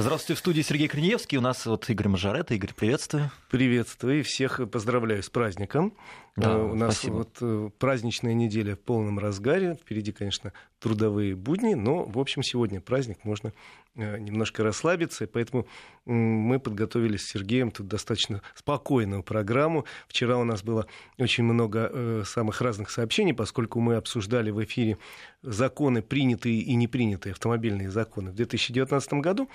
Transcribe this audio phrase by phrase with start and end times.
[0.00, 1.36] Здравствуйте, в студии Сергей Корнеевский.
[1.36, 2.54] У нас вот Игорь Мажорета.
[2.54, 3.30] Игорь, приветствую.
[3.50, 5.92] Приветствую и всех поздравляю с праздником.
[6.36, 7.16] Да, У нас спасибо.
[7.16, 9.74] вот э, праздничная неделя в полном разгаре.
[9.74, 13.52] Впереди, конечно, трудовые будни, но, в общем, сегодня праздник, можно э,
[13.94, 15.66] немножко расслабиться, и поэтому
[16.06, 19.84] мы подготовили с Сергеем тут достаточно спокойную программу.
[20.08, 20.86] Вчера у нас было
[21.18, 24.98] очень много э, самых разных сообщений, поскольку мы обсуждали в эфире
[25.42, 29.48] законы, принятые и не принятые автомобильные законы в 2019 году.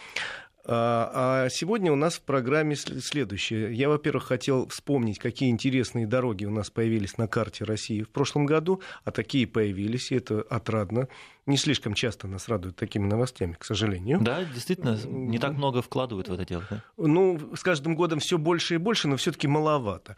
[0.67, 3.73] А, а сегодня у нас в программе следующее.
[3.73, 8.45] Я, во-первых, хотел вспомнить, какие интересные дороги у нас появились на карте России в прошлом
[8.45, 11.07] году, а такие появились, и это отрадно.
[11.45, 14.19] Не слишком часто нас радуют такими новостями, к сожалению.
[14.21, 16.63] Да, действительно, не так много вкладывают в это дело.
[16.69, 16.83] Да?
[16.97, 20.15] Ну, с каждым годом все больше и больше, но все-таки маловато.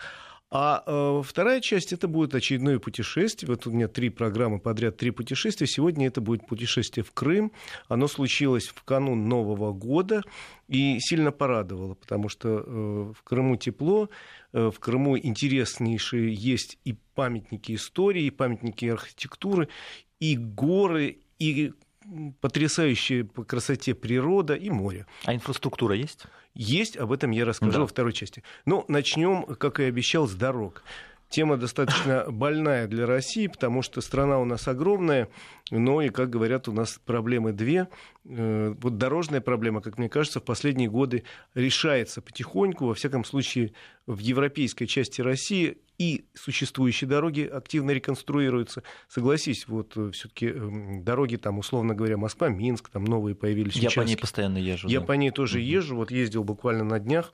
[0.49, 3.49] А э, вторая часть это будет очередное путешествие.
[3.49, 5.67] Вот у меня три программы подряд, три путешествия.
[5.67, 7.51] Сегодня это будет путешествие в Крым.
[7.89, 10.23] Оно случилось в канун Нового года
[10.69, 14.09] и сильно порадовало, потому что э, в Крыму тепло,
[14.53, 19.67] э, в Крыму интереснейшие есть и памятники истории, и памятники архитектуры,
[20.21, 21.73] и горы, и
[22.41, 25.05] потрясающая по красоте природа и море.
[25.25, 26.25] А инфраструктура есть?
[26.53, 27.79] Есть, об этом я расскажу да.
[27.81, 28.43] во второй части.
[28.65, 30.83] Но ну, начнем, как и обещал, с дорог.
[31.29, 35.27] Тема достаточно больная для России, потому что страна у нас огромная,
[35.71, 37.89] но и, как говорят, у нас проблемы две.
[38.25, 43.73] Э, вот дорожная проблема, как мне кажется, в последние годы решается потихоньку, во всяком случае,
[44.05, 48.83] в европейской части России и существующие дороги активно реконструируются.
[49.09, 53.75] Согласись, вот э, все-таки эм, дороги там, условно говоря, Москва, Минск, там новые появились.
[53.75, 53.99] Я участки.
[53.99, 54.87] по ней постоянно езжу.
[54.87, 55.05] Я да.
[55.05, 55.65] по ней тоже угу.
[55.65, 57.33] езжу, вот ездил буквально на днях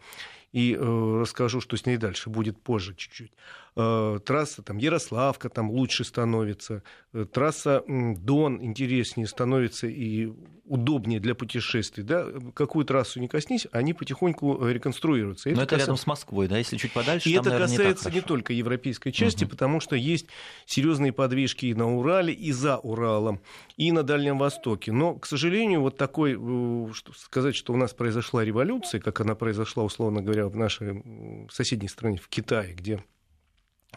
[0.53, 3.31] и э, расскажу, что с ней дальше будет позже чуть-чуть.
[3.75, 10.31] Э, трасса там Ярославка там лучше становится, э, трасса Дон интереснее становится и
[10.65, 12.03] удобнее для путешествий.
[12.03, 12.27] Да?
[12.53, 15.49] Какую трассу не коснись, они потихоньку реконструируются.
[15.49, 15.85] Но это, это касается...
[15.85, 17.29] рядом с Москвой, да, если чуть подальше.
[17.29, 19.51] И там, это наверное, касается не, не только европейской части, угу.
[19.51, 20.27] потому что есть
[20.65, 23.41] серьезные подвижки и на Урале, и за Уралом,
[23.75, 24.91] и на Дальнем Востоке.
[24.91, 29.35] Но, к сожалению, вот такой, э, что, сказать, что у нас произошла революция, как она
[29.35, 31.03] произошла, условно говоря, в нашей
[31.51, 33.03] соседней стране, в Китае, где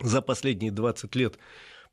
[0.01, 1.39] за последние 20 лет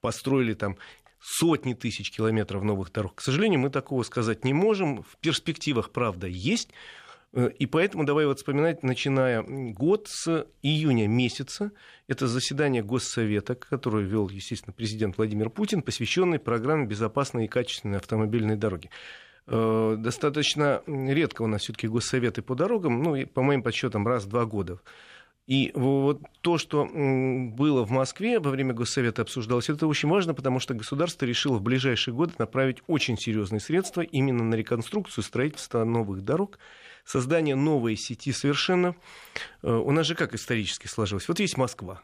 [0.02, 0.78] построили там
[1.20, 3.16] сотни тысяч километров новых дорог.
[3.16, 5.04] К сожалению, мы такого сказать не можем.
[5.04, 6.70] В перспективах, правда, есть.
[7.34, 11.72] Э, и поэтому давай вот вспоминать, начиная год с июня месяца,
[12.08, 18.58] это заседание Госсовета, которое вел, естественно, президент Владимир Путин, посвященный программе безопасной и качественной автомобильной
[18.58, 18.90] дороги.
[19.48, 24.30] Э, достаточно редко у нас все-таки госсоветы по дорогам, ну, по моим подсчетам, раз в
[24.30, 24.80] два года
[25.46, 30.60] и вот то, что было в Москве во время Госсовета обсуждалось, это очень важно, потому
[30.60, 36.24] что государство решило в ближайшие годы направить очень серьезные средства именно на реконструкцию строительства новых
[36.24, 36.60] дорог,
[37.04, 38.96] создание новой сети совершенно.
[39.64, 41.28] Э, у нас же как исторически сложилось?
[41.28, 42.02] Вот есть Москва,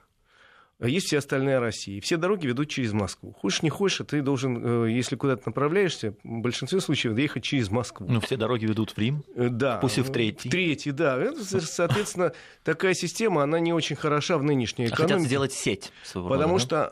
[0.87, 1.99] есть вся остальная Россия.
[1.99, 3.33] Все дороги ведут через Москву.
[3.33, 7.69] Хочешь, не хочешь, а ты должен, э, если куда-то направляешься, в большинстве случаев доехать через
[7.69, 8.07] Москву.
[8.09, 9.25] Ну, все дороги ведут в Рим.
[9.35, 9.77] Э, да.
[9.77, 10.47] Пусть и в третий.
[10.47, 11.33] В третий, да.
[11.35, 12.31] Соответственно,
[12.63, 15.13] такая система, она не очень хороша в нынешней экономике.
[15.13, 15.91] А хотят сделать сеть.
[16.03, 16.89] Своего потому рода, что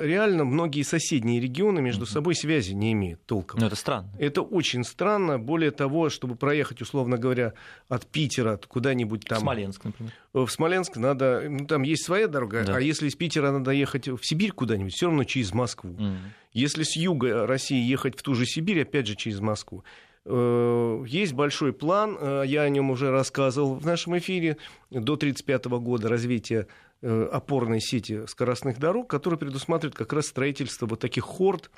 [0.00, 0.06] да?
[0.06, 3.60] реально многие соседние регионы между собой связи не имеют толком.
[3.60, 4.08] Ну, это странно.
[4.18, 5.38] Это очень странно.
[5.38, 7.52] Более того, чтобы проехать, условно говоря,
[7.90, 9.40] от Питера куда-нибудь там...
[9.40, 10.12] Смоленск, например.
[10.32, 11.44] В Смоленск надо...
[11.48, 12.76] Ну, там есть своя дорога, да.
[12.76, 15.90] а если из Питера надо ехать в Сибирь куда-нибудь, все равно через Москву.
[15.90, 16.16] Mm.
[16.52, 19.84] Если с юга России ехать в ту же Сибирь, опять же через Москву.
[20.24, 24.56] Э, есть большой план, э, я о нем уже рассказывал в нашем эфире,
[24.90, 26.66] до 1935 года развития
[27.02, 31.70] э, опорной сети скоростных дорог, который предусматривает как раз строительство вот таких хорд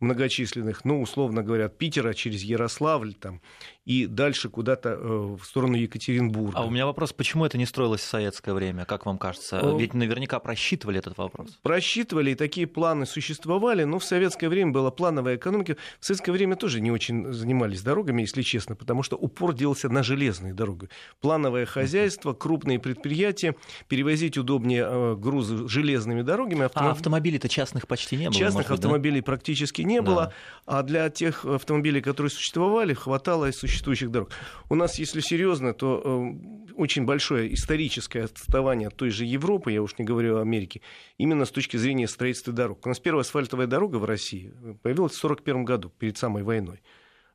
[0.00, 3.40] многочисленных, ну, условно говоря, от Питера через Ярославль там,
[3.84, 6.58] и дальше куда-то э, в сторону Екатеринбурга.
[6.58, 9.60] А у меня вопрос, почему это не строилось в советское время, как вам кажется?
[9.60, 9.76] О...
[9.76, 11.58] Ведь наверняка просчитывали этот вопрос.
[11.62, 15.76] Просчитывали, и такие планы существовали, но в советское время была плановая экономика.
[15.98, 20.02] В советское время тоже не очень занимались дорогами, если честно, потому что упор делался на
[20.02, 20.88] железные дороги.
[21.20, 23.56] Плановое хозяйство, крупные предприятия,
[23.88, 26.66] перевозить удобнее э, грузы железными дорогами.
[26.66, 26.90] Автомоб...
[26.90, 28.38] А автомобилей-то частных почти не было?
[28.38, 29.24] Частных автомобилей да?
[29.24, 30.26] практически не не было,
[30.66, 30.78] да.
[30.78, 34.30] а для тех автомобилей, которые существовали, хватало и существующих дорог.
[34.68, 39.82] У нас, если серьезно, то э, очень большое историческое отставание от той же Европы, я
[39.82, 40.80] уж не говорю о Америке,
[41.18, 42.84] именно с точки зрения строительства дорог.
[42.84, 44.52] У нас первая асфальтовая дорога в России
[44.82, 46.80] появилась в 1941 году, перед самой войной.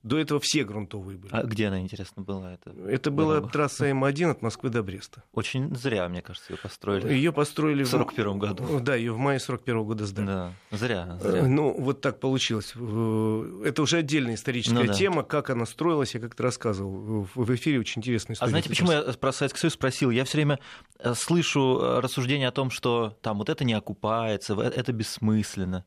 [0.03, 1.33] До этого все грунтовые были.
[1.33, 2.53] А где она, интересно, была?
[2.53, 5.23] Это, это была трасса М1 от Москвы до Бреста.
[5.33, 7.11] Очень зря, мне кажется, ее построили.
[7.11, 8.79] Ее построили в 41 году.
[8.79, 10.25] Да, ее в мае 41 года сдали.
[10.25, 11.43] Да, зря, зря.
[11.43, 12.73] Ну, вот так получилось.
[12.73, 14.93] Это уже отдельная историческая ну, да.
[14.93, 17.27] тема, как она строилась, я как-то рассказывал.
[17.33, 18.47] В эфире очень интересная история.
[18.47, 20.11] А знаете, почему я про Советский Союз спросил?
[20.11, 20.59] Я все время
[20.99, 25.85] э, слышу э, рассуждения о том, что там вот это не окупается, это бессмысленно.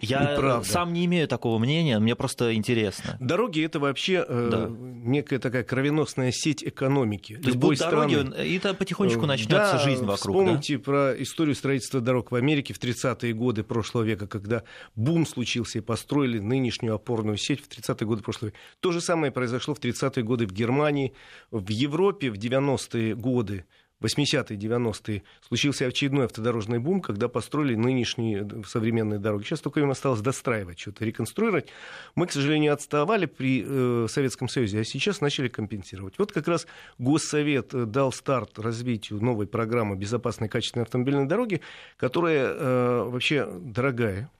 [0.00, 0.68] Я Неправда.
[0.68, 3.16] сам не имею такого мнения, мне просто интересно.
[3.20, 4.70] Дороги это вообще э, да.
[4.70, 7.36] некая такая кровеносная сеть экономики.
[7.36, 10.36] То есть будут дороги, и это потихонечку э, начнется да, жизнь вокруг.
[10.36, 10.82] Вспомните да?
[10.84, 14.62] про историю строительства дорог в Америке в 30-е годы прошлого века, когда
[14.94, 18.58] бум случился и построили нынешнюю опорную сеть в 30-е годы прошлого века.
[18.80, 21.12] То же самое произошло в 30-е годы в Германии,
[21.50, 23.64] в Европе в 90-е годы
[24.00, 29.44] 80-е, 90-е случился очередной автодорожный бум, когда построили нынешние э, современные дороги.
[29.44, 31.68] Сейчас только им осталось достраивать, что-то реконструировать.
[32.14, 36.18] Мы, к сожалению, отставали при э, Советском Союзе, а сейчас начали компенсировать.
[36.18, 36.66] Вот как раз
[36.98, 41.60] Госсовет э, дал старт развитию новой программы безопасной качественной автомобильной дороги,
[41.96, 44.30] которая э, вообще дорогая,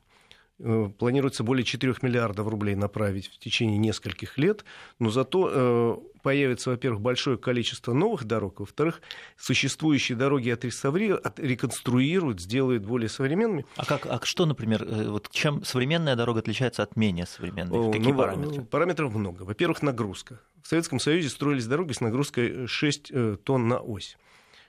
[0.59, 4.65] планируется более 4 миллиардов рублей направить в течение нескольких лет,
[4.99, 9.01] но зато э, появится, во-первых, большое количество новых дорог, во-вторых,
[9.37, 13.67] существующие дороги отреставрируют, реконструируют, сделают более современными.
[13.77, 17.93] А, как, а что, например, э, вот чем современная дорога отличается от менее современной?
[17.93, 18.63] Какие ну, параметры?
[18.65, 19.43] Параметров много.
[19.45, 20.41] Во-первых, нагрузка.
[20.63, 23.13] В Советском Союзе строились дороги с нагрузкой 6
[23.45, 24.17] тонн на ось.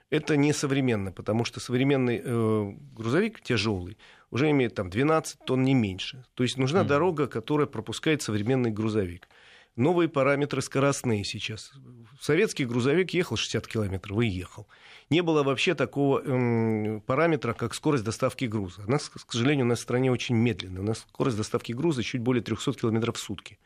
[0.10, 3.98] Это не современно, потому что современный э, грузовик тяжелый
[4.32, 6.26] уже имеет там 12 тонн, не меньше.
[6.36, 6.88] То есть нужна mm-hmm.
[6.88, 9.28] дорога, которая пропускает современный грузовик.
[9.76, 11.72] Новые параметры скоростные сейчас.
[12.20, 14.68] Советский грузовик ехал 60 километров и ехал.
[15.10, 18.84] Не было вообще такого эм, параметра, как скорость доставки груза.
[18.86, 20.82] Она, к сожалению, у нас в стране очень медленная.
[20.82, 23.58] У нас скорость доставки груза чуть более 300 километров в сутки.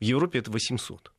[0.00, 1.12] В Европе это 800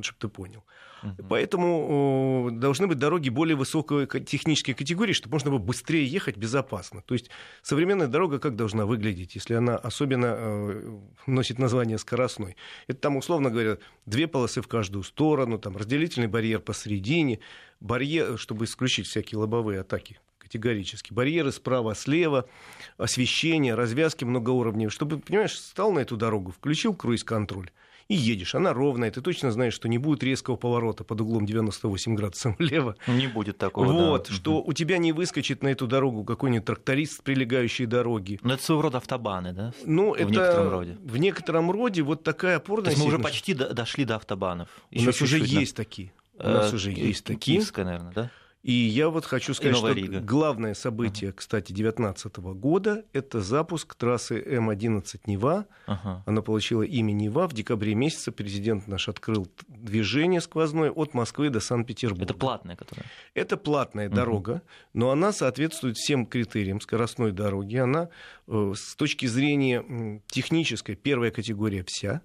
[0.00, 0.64] чтобы ты понял.
[1.02, 1.28] Угу.
[1.28, 7.02] Поэтому должны быть дороги более высокой технической категории, чтобы можно было быстрее ехать безопасно.
[7.02, 7.30] То есть
[7.62, 12.56] современная дорога как должна выглядеть, если она особенно э, носит название скоростной?
[12.86, 17.40] Это там, условно говоря, две полосы в каждую сторону, там разделительный барьер посередине,
[17.80, 21.12] барьер, чтобы исключить всякие лобовые атаки категорически.
[21.12, 22.48] Барьеры справа-слева,
[22.96, 24.90] освещение, развязки многоуровневые.
[24.90, 27.70] Чтобы, понимаешь, стал на эту дорогу, включил круиз-контроль
[28.08, 28.54] и едешь.
[28.54, 32.96] Она ровная, ты точно знаешь, что не будет резкого поворота под углом 98 градусов влево.
[33.06, 34.34] Не будет такого, Вот, да.
[34.34, 38.38] что у тебя не выскочит на эту дорогу какой-нибудь тракторист с прилегающей дороги.
[38.42, 39.72] Но это своего рода автобаны, да?
[39.84, 40.98] Ну, в это некотором роде.
[41.02, 44.68] в некотором роде вот такая опорная То есть мы уже почти дошли до автобанов.
[44.92, 46.12] У нас уже есть такие.
[46.36, 47.58] У нас э, уже есть такие.
[47.58, 48.30] Киевская, наверное, да?
[48.64, 50.20] И я вот хочу сказать, что Рига.
[50.20, 51.36] главное событие, ага.
[51.36, 55.66] кстати, 2019 года– это запуск трассы М11 Нева.
[55.84, 56.22] Ага.
[56.24, 57.46] Она получила имя Нева.
[57.46, 62.24] В декабре месяце президент наш открыл движение сквозное от Москвы до Санкт-Петербурга.
[62.24, 63.04] Это платная, которая?
[63.34, 64.16] Это платная ага.
[64.16, 64.62] дорога,
[64.94, 67.76] но она соответствует всем критериям скоростной дороги.
[67.76, 68.08] Она
[68.46, 72.22] э, с точки зрения технической первая категория вся.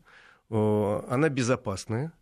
[0.50, 2.14] Э, она безопасная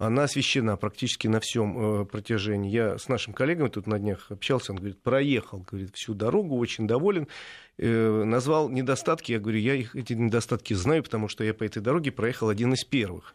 [0.00, 2.70] она освещена практически на всем э, протяжении.
[2.70, 6.86] Я с нашим коллегой тут на днях общался, он говорит, проехал говорит, всю дорогу, очень
[6.86, 7.28] доволен.
[7.76, 11.82] Э, назвал недостатки, я говорю, я их, эти недостатки знаю, потому что я по этой
[11.82, 13.34] дороге проехал один из первых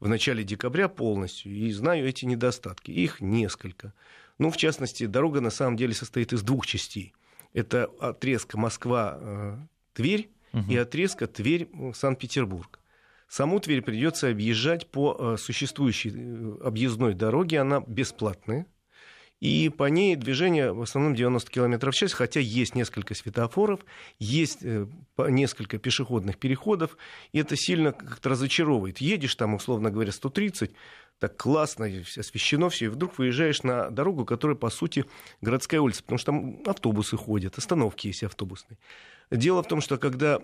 [0.00, 2.90] в начале декабря полностью, и знаю эти недостатки.
[2.90, 3.92] Их несколько.
[4.38, 7.12] Ну, в частности, дорога на самом деле состоит из двух частей.
[7.52, 10.64] Это отрезка Москва-Тверь угу.
[10.66, 12.79] и отрезка Тверь-Санкт-Петербург.
[13.30, 18.66] Саму Тверь придется объезжать по э, существующей э, объездной дороге, она бесплатная.
[19.38, 23.86] И по ней движение в основном 90 км в час, хотя есть несколько светофоров,
[24.18, 24.84] есть э,
[25.16, 26.96] несколько пешеходных переходов,
[27.30, 28.98] и это сильно как-то разочаровывает.
[28.98, 30.72] Едешь там, условно говоря, 130,
[31.20, 35.04] так классно, освещено все, и вдруг выезжаешь на дорогу, которая, по сути,
[35.40, 38.76] городская улица, потому что там автобусы ходят, остановки есть автобусные.
[39.30, 40.40] Дело в том, что когда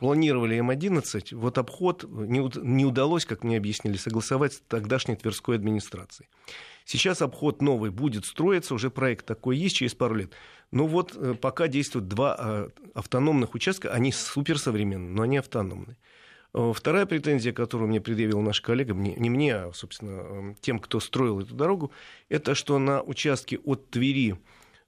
[0.00, 6.30] планировали М-11, вот обход не, удалось, как мне объяснили, согласовать с тогдашней Тверской администрацией.
[6.86, 10.32] Сейчас обход новый будет строиться, уже проект такой есть через пару лет.
[10.70, 15.98] Но вот э, пока действуют два э, автономных участка, они суперсовременные, но они автономные.
[16.54, 20.98] Э, вторая претензия, которую мне предъявил наш коллега, мне, не мне, а, собственно, тем, кто
[20.98, 21.92] строил эту дорогу,
[22.30, 24.38] это что на участке от Твери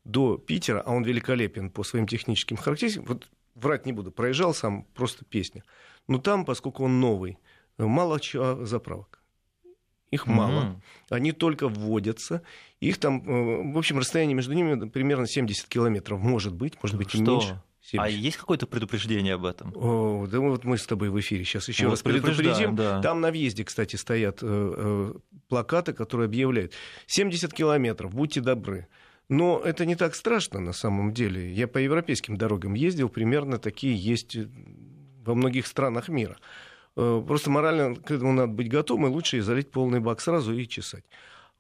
[0.04, 4.84] до Питера, а он великолепен по своим техническим характеристикам, вот врать не буду, проезжал сам,
[4.94, 5.64] просто песня.
[6.08, 7.38] Но там, поскольку он новый,
[7.78, 9.22] мало чего заправок.
[10.12, 10.80] Их мало.
[11.08, 12.42] Они только вводятся.
[12.80, 17.14] Их там, э, в общем, расстояние между ними примерно 70 километров может быть, может быть
[17.14, 17.32] и Что?
[17.32, 17.62] меньше.
[17.80, 17.98] 70.
[17.98, 19.72] А есть какое-то предупреждение об этом?
[19.74, 22.76] О, да вот мы с тобой в эфире сейчас еще вот раз предупредим.
[22.76, 23.00] Да.
[23.00, 25.14] Там на въезде, кстати, стоят э, э,
[25.48, 26.74] плакаты, которые объявляют
[27.06, 28.88] 70 километров, будьте добры.
[29.32, 31.50] Но это не так страшно на самом деле.
[31.50, 34.36] Я по европейским дорогам ездил, примерно такие есть
[35.24, 36.36] во многих странах мира.
[36.96, 40.68] Э, просто морально к этому надо быть готовым, и лучше залить полный бак сразу и
[40.68, 41.04] чесать.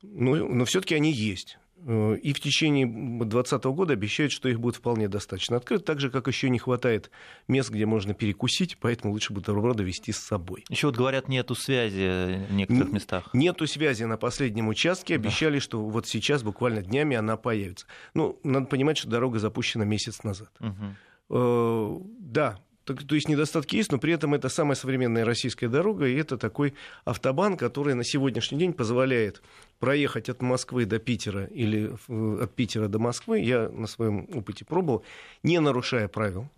[0.02, 1.56] Но, но все-таки они есть.
[1.84, 6.10] Э, и в течение 2020 года обещают, что их будет вполне достаточно открыто, так же,
[6.10, 7.10] как еще не хватает
[7.48, 10.64] мест, где можно перекусить, поэтому лучше бутерброды вести с собой.
[10.68, 13.30] Еще вот говорят, нету связи в некоторых Н- местах.
[13.32, 15.60] Нету связи на последнем участке, обещали, да.
[15.60, 17.86] что вот сейчас, буквально днями, она появится.
[18.14, 20.50] Ну, надо понимать, что дорога запущена месяц назад.
[20.60, 22.06] Угу.
[22.20, 26.16] Да, так, то есть недостатки есть, но при этом это самая современная российская дорога, и
[26.16, 26.74] это такой
[27.04, 29.42] автобан, который на сегодняшний день позволяет
[29.78, 35.04] проехать от Москвы до Питера или от Питера до Москвы, я на своем опыте пробовал,
[35.42, 36.48] не нарушая правил,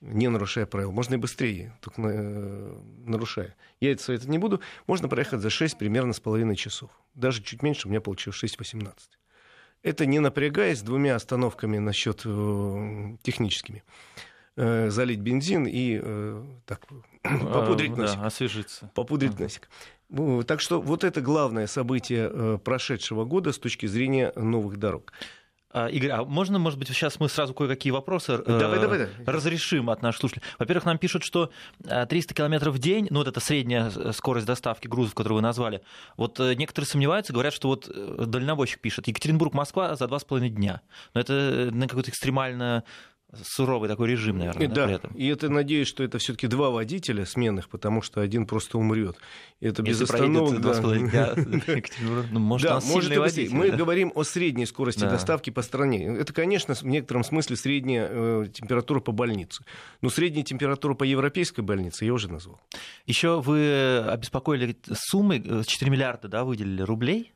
[0.00, 0.92] не нарушая правил.
[0.92, 3.54] Можно и быстрее, только э, нарушая.
[3.80, 4.60] Я это советовать не буду.
[4.86, 6.90] Можно проехать за 6 примерно с половиной часов.
[7.14, 8.92] Даже чуть меньше, у меня получилось 6.18.
[9.82, 13.82] Это не напрягаясь двумя остановками насчет э, техническими.
[14.62, 16.82] Э, залить бензин и э, так,
[17.22, 18.18] попудрить носик.
[18.18, 18.90] Да, освежиться.
[18.94, 19.44] Попудрить ага.
[19.44, 19.70] носик.
[20.46, 25.14] Так что вот это главное событие э, прошедшего года с точки зрения новых дорог.
[25.72, 29.08] А, Игорь, а можно, может быть, сейчас мы сразу кое-какие вопросы давай, э, давай, давай.
[29.24, 30.44] разрешим от наших слушателей?
[30.58, 31.50] Во-первых, нам пишут, что
[31.88, 35.80] 300 километров в день, ну вот это средняя скорость доставки грузов, которую вы назвали,
[36.18, 37.88] вот некоторые сомневаются, говорят, что вот
[38.28, 40.82] дальнобойщик пишет, Екатеринбург-Москва за 2,5 дня.
[41.14, 42.84] Но это на какое-то экстремальное
[43.42, 45.12] суровый такой режим, наверное, да, при этом.
[45.14, 49.16] И это, надеюсь, что это все-таки два водителя сменных, потому что один просто умрет.
[49.60, 50.60] Это без остановок.
[51.12, 51.34] Да.
[52.30, 53.76] ну, может, да, может водитель, Мы да?
[53.76, 55.10] говорим о средней скорости да.
[55.10, 56.16] доставки по стране.
[56.18, 59.64] Это, конечно, в некотором смысле средняя э, температура по больнице.
[60.00, 62.60] Но средняя температура по европейской больнице я уже назвал.
[63.06, 67.32] Еще вы обеспокоили суммы, 4 э, миллиарда да, выделили рублей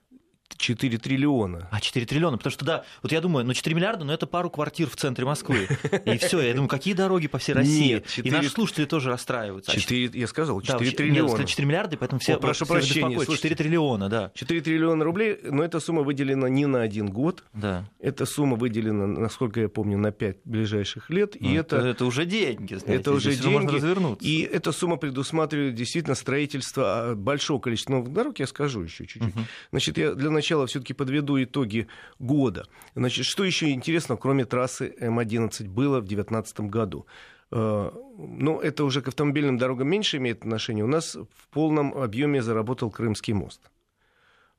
[0.57, 1.69] 4 триллиона.
[1.71, 4.27] А, 4 триллиона, потому что, да, вот я думаю, ну 4 миллиарда, но ну, это
[4.27, 5.69] пару квартир в центре Москвы.
[6.05, 7.95] И все, я думаю, какие дороги по всей России?
[7.95, 8.29] Нет, 4...
[8.29, 9.73] И наши слушатели тоже расстраиваются.
[9.73, 11.39] 4, я сказал, 4 да, триллиона.
[11.39, 14.33] Нет, 4 миллиарда, поэтому все, О, прошу все прощения, слушайте, 4 триллиона, да.
[14.35, 17.45] 4 триллиона рублей, но эта сумма выделена не на один год.
[17.53, 17.89] Да.
[18.01, 21.37] Эта сумма выделена, насколько я помню, на 5 ближайших лет.
[21.41, 23.55] Ну, и это, это уже деньги, знаете, Это уже деньги.
[23.55, 24.27] Можно развернуться.
[24.27, 29.23] И эта сумма предусматривает действительно строительство а, большого количества новых дорог, я скажу еще чуть-чуть.
[29.23, 29.41] Угу.
[29.71, 31.87] Значит, я для начала все-таки подведу итоги
[32.19, 32.67] года.
[32.95, 37.07] Значит, что еще интересно, кроме трассы М11, было в 2019 году?
[37.50, 40.85] Э, ну, это уже к автомобильным дорогам меньше имеет отношение.
[40.85, 43.71] У нас в полном объеме заработал Крымский мост.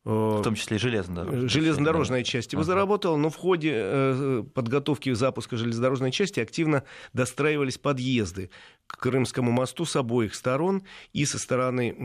[0.05, 1.49] В том числе и железнодорожная.
[1.49, 2.67] Железнодорожная часть его ага.
[2.67, 8.51] заработала, но в ходе э, подготовки запуска железнодорожной части активно достраивались подъезды
[8.87, 11.95] к Крымскому мосту с обоих сторон, и со стороны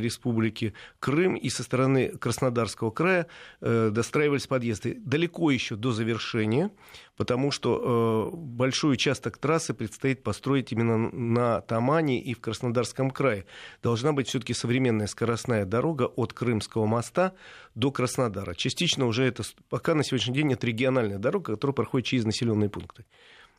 [0.00, 3.26] Республики Крым, и со стороны Краснодарского края
[3.60, 4.96] э, достраивались подъезды.
[5.00, 6.70] Далеко еще до завершения,
[7.16, 13.44] потому что э, большой участок трассы предстоит построить именно на Тамане и в Краснодарском крае.
[13.82, 17.34] Должна быть все-таки современная скоростная дорога от Крымского моста
[17.74, 18.54] до Краснодара.
[18.54, 23.04] Частично уже это, пока на сегодняшний день это региональная дорога, которая проходит через населенные пункты.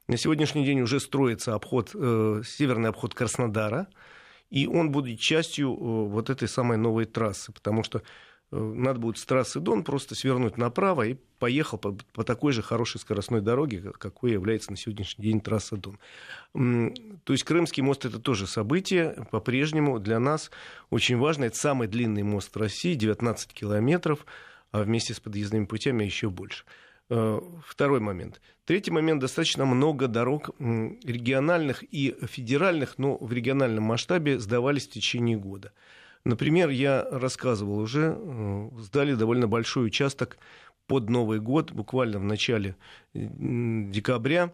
[0.09, 3.85] На сегодняшний день уже строится обход, э, северный обход Краснодара,
[4.49, 9.19] и он будет частью э, вот этой самой новой трассы, потому что э, надо будет
[9.19, 13.91] с трассы Дон просто свернуть направо и поехал по, по такой же хорошей скоростной дороге,
[13.99, 15.99] какой является на сегодняшний день трасса Дон.
[17.23, 20.49] То есть Крымский мост это тоже событие, по-прежнему для нас
[20.89, 21.43] очень важно.
[21.43, 24.25] Это самый длинный мост России, 19 километров,
[24.71, 26.65] а вместе с подъездными путями еще больше.
[27.11, 28.39] Э, второй момент.
[28.65, 29.21] Третий момент.
[29.21, 35.71] Достаточно много дорог региональных и федеральных, но в региональном масштабе сдавались в течение года.
[36.23, 40.37] Например, я рассказывал уже, э, сдали довольно большой участок
[40.85, 42.75] под Новый год, буквально в начале
[43.13, 44.53] декабря,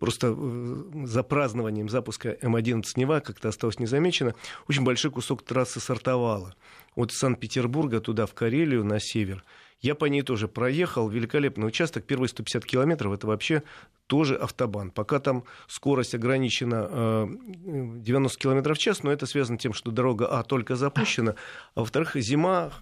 [0.00, 4.34] просто э, за празднованием запуска М11 Нева как-то осталось незамечено,
[4.68, 6.56] очень большой кусок трассы сортовала.
[6.96, 9.44] От Санкт-Петербурга туда, в Карелию, на север–
[9.80, 11.08] я по ней тоже проехал.
[11.08, 12.04] Великолепный участок.
[12.04, 13.62] Первые 150 километров это вообще
[14.06, 14.90] тоже автобан.
[14.90, 17.28] Пока там скорость ограничена
[17.64, 21.34] 90 э, километров в час, но это связано с тем, что дорога, а, только запущена,
[21.74, 22.72] а во-вторых, зима,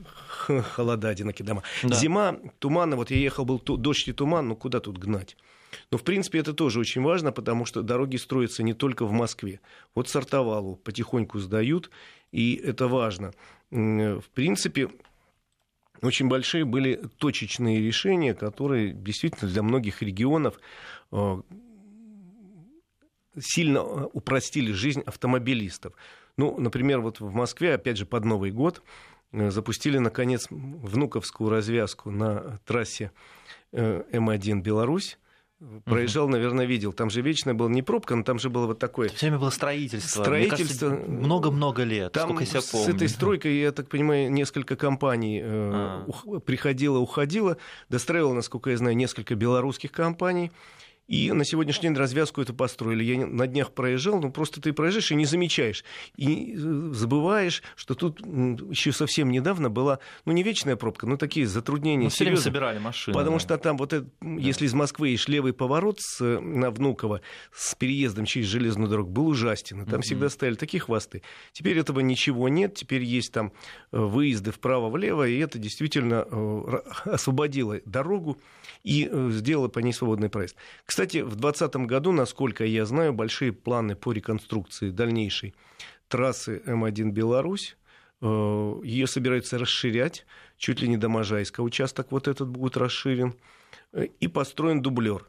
[0.75, 1.63] холода, одинокие дома.
[1.83, 1.95] Да.
[1.95, 5.37] Зима, туманно, вот я ехал, был дождь и туман, ну куда тут гнать?
[5.91, 9.61] Но, в принципе, это тоже очень важно, потому что дороги строятся не только в Москве.
[9.95, 11.91] Вот Сартовалу потихоньку сдают,
[12.31, 13.33] и это важно.
[13.71, 14.91] В принципе,
[16.05, 20.59] очень большие были точечные решения, которые действительно для многих регионов
[21.13, 21.41] э,
[23.39, 25.95] сильно упростили жизнь автомобилистов.
[26.37, 28.83] Ну, например, вот в Москве, опять же, под Новый год
[29.33, 33.11] запустили, наконец, внуковскую развязку на трассе
[33.73, 35.19] М1 Беларусь
[35.85, 36.93] Проезжал, наверное, видел.
[36.93, 39.09] Там же вечная была не пробка, но там же было вот такое...
[39.09, 40.23] Все время было строительство.
[40.23, 40.91] Строительство.
[40.91, 42.87] Много-много лет, там сколько я себя помню.
[42.87, 46.41] С этой стройкой, я так понимаю, несколько компаний э, а.
[46.45, 47.57] приходило, уходило.
[47.89, 50.51] Достраивало, насколько я знаю, несколько белорусских компаний.
[51.07, 53.05] И на сегодняшний день развязку эту построили.
[53.05, 55.85] Я на днях проезжал, ну просто ты проезжаешь и не замечаешь.
[56.17, 61.47] И э, забываешь, что тут еще совсем недавно была, ну не вечная пробка, но такие
[61.47, 62.05] затруднения.
[62.05, 63.15] Мы все время собирали машины.
[63.15, 63.41] Потому да.
[63.41, 64.41] что там вот это, да.
[64.41, 67.21] если из Москвы есть левый поворот с, на Внуково
[67.53, 69.85] с переездом через железную дорогу, был ужастен.
[69.85, 70.03] Там mm-hmm.
[70.03, 71.23] всегда стояли такие хвосты.
[71.53, 72.77] Теперь этого ничего нет.
[72.77, 73.53] Теперь есть там
[73.93, 76.81] э, выезды вправо-влево, и это действительно э,
[77.11, 78.39] освободило дорогу
[78.85, 80.57] и сделало по ней свободный проезд.
[80.95, 85.53] Кстати, в 2020 году, насколько я знаю, большие планы по реконструкции дальнейшей
[86.07, 87.77] трассы М1 Беларусь.
[88.23, 90.25] Э, Ее собираются расширять,
[90.57, 93.35] чуть ли не до Можайска участок вот этот будет расширен.
[93.93, 95.27] Э, и построен дублер.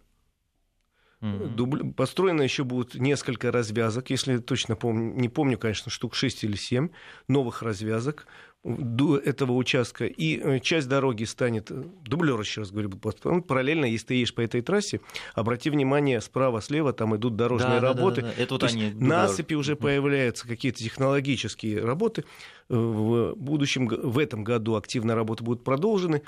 [1.22, 1.94] Дубл...
[1.94, 6.90] Построено еще будет несколько развязок, если точно помню, не помню, конечно, штук 6 или 7
[7.28, 8.28] новых развязок
[8.66, 14.08] до этого участка, и э, часть дороги станет, э, дублер, еще раз говорю, параллельно, если
[14.08, 15.02] ты едешь по этой трассе,
[15.36, 18.22] обрати внимание, справа-слева там идут дорожные да, работы.
[18.22, 18.44] Да, да, да.
[18.44, 22.26] Это вот они, насыпи уже появляются, какие-то технологические работы.
[22.70, 26.24] Э, в будущем, в этом году активно работы будут продолжены,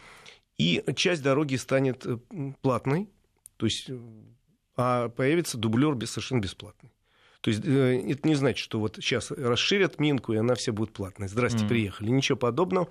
[0.60, 2.06] и часть дороги станет
[2.62, 3.10] платной,
[3.58, 3.90] то есть,
[4.78, 6.92] а появится дублер совершенно бесплатный.
[7.42, 10.92] То есть э, это не значит, что вот сейчас расширят Минку, и она вся будет
[10.92, 11.28] платной.
[11.28, 11.68] Здрасте, mm.
[11.68, 12.10] приехали.
[12.10, 12.88] Ничего подобного.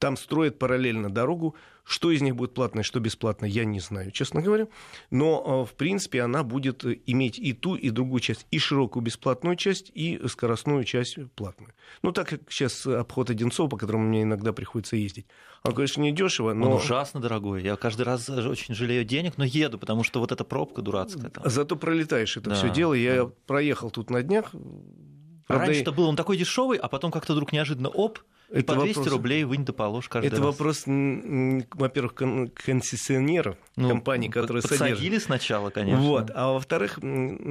[0.00, 1.54] Там строят параллельно дорогу.
[1.84, 4.68] Что из них будет платное, что бесплатно, я не знаю, честно говоря.
[5.10, 8.46] Но, э, в принципе, она будет иметь и ту, и другую часть.
[8.50, 11.74] И широкую бесплатную часть, и скоростную часть платную.
[12.02, 15.26] Ну, так как сейчас обход Одинцова, по которому мне иногда приходится ездить.
[15.64, 16.70] Он, конечно, не дешево, но...
[16.70, 17.62] Он ужасно дорогой.
[17.62, 21.30] Я каждый раз очень жалею денег, но еду, потому что вот эта пробка дурацкая.
[21.30, 21.42] Там.
[21.44, 22.56] Зато пролетаешь это да.
[22.56, 22.94] все дело.
[22.94, 23.32] Я да.
[23.46, 24.54] проехал тут на днях.
[25.46, 28.20] Правда, Раньше-то был он такой дешевый, а потом как-то вдруг неожиданно оп,
[28.52, 30.44] это по 200 вопрос, рублей вынь да положь каждый это раз.
[30.46, 35.22] вопрос, во-первых, концессионеров, ну, компаний, которые подсадили содержат.
[35.22, 36.00] сначала, конечно.
[36.02, 36.30] Вот.
[36.34, 36.98] А во-вторых,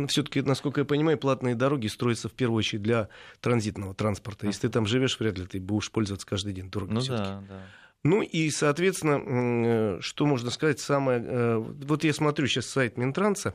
[0.08, 3.10] все-таки, насколько я понимаю, платные дороги строятся в первую очередь для
[3.40, 4.48] транзитного транспорта.
[4.48, 6.96] Если ты там живешь, вряд ли ты будешь пользоваться каждый день дорогой.
[6.96, 7.62] Ну да, да.
[8.04, 11.22] Ну и, соответственно, э, что можно сказать, самое...
[11.22, 13.54] Э, вот я смотрю сейчас сайт Минтранса,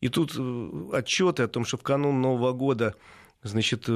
[0.00, 2.94] и тут э, отчеты о том, что в канун Нового года,
[3.42, 3.88] значит,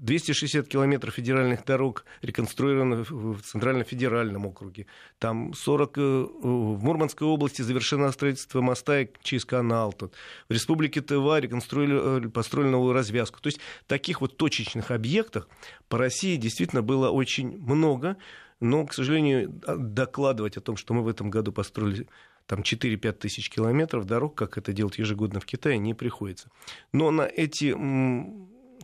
[0.00, 4.86] 260 километров федеральных дорог реконструировано в Центрально-федеральном округе.
[5.18, 9.92] Там 40 в Мурманской области завершено строительство моста через канал.
[9.92, 10.14] Тут.
[10.48, 13.40] В Республике Тыва реконструировали, построили новую развязку.
[13.40, 15.46] То есть таких вот точечных объектов
[15.88, 18.16] по России действительно было очень много.
[18.58, 22.06] Но, к сожалению, а, докладывать о том, что мы в этом году построили
[22.46, 26.50] там 4-5 тысяч километров дорог, как это делать ежегодно в Китае, не приходится.
[26.92, 27.74] Но на эти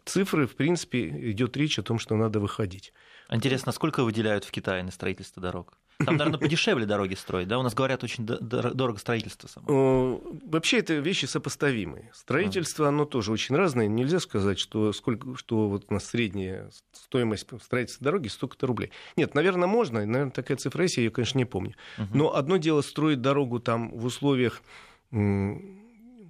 [0.07, 2.93] цифры, в принципе, идет речь о том, что надо выходить.
[3.29, 5.77] Интересно, сколько выделяют в Китае на строительство дорог?
[5.99, 7.59] Там, наверное, подешевле дороги строить, да?
[7.59, 10.21] У нас говорят, очень дорого строительство само.
[10.45, 12.11] Вообще это вещи сопоставимые.
[12.15, 13.87] Строительство, оно тоже очень разное.
[13.87, 18.91] Нельзя сказать, что, сколько, что вот у нас средняя стоимость строительства дороги столько-то рублей.
[19.17, 20.05] Нет, наверное, можно.
[20.05, 21.75] Наверное, такая цифра есть, я ее, конечно, не помню.
[22.13, 24.61] Но одно дело строить дорогу там в условиях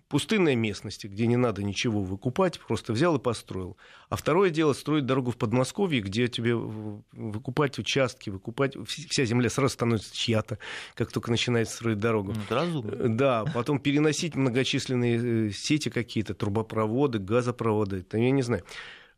[0.09, 3.77] пустынной местности, где не надо ничего выкупать, просто взял и построил.
[4.09, 9.75] А второе дело строить дорогу в Подмосковье, где тебе выкупать участки, выкупать, вся земля сразу
[9.75, 10.59] становится чья-то,
[10.95, 12.33] как только начинает строить дорогу.
[12.35, 12.93] Ну, разумно.
[12.93, 18.63] Э, да, потом переносить многочисленные э, сети какие-то, трубопроводы, газопроводы, там, я не знаю.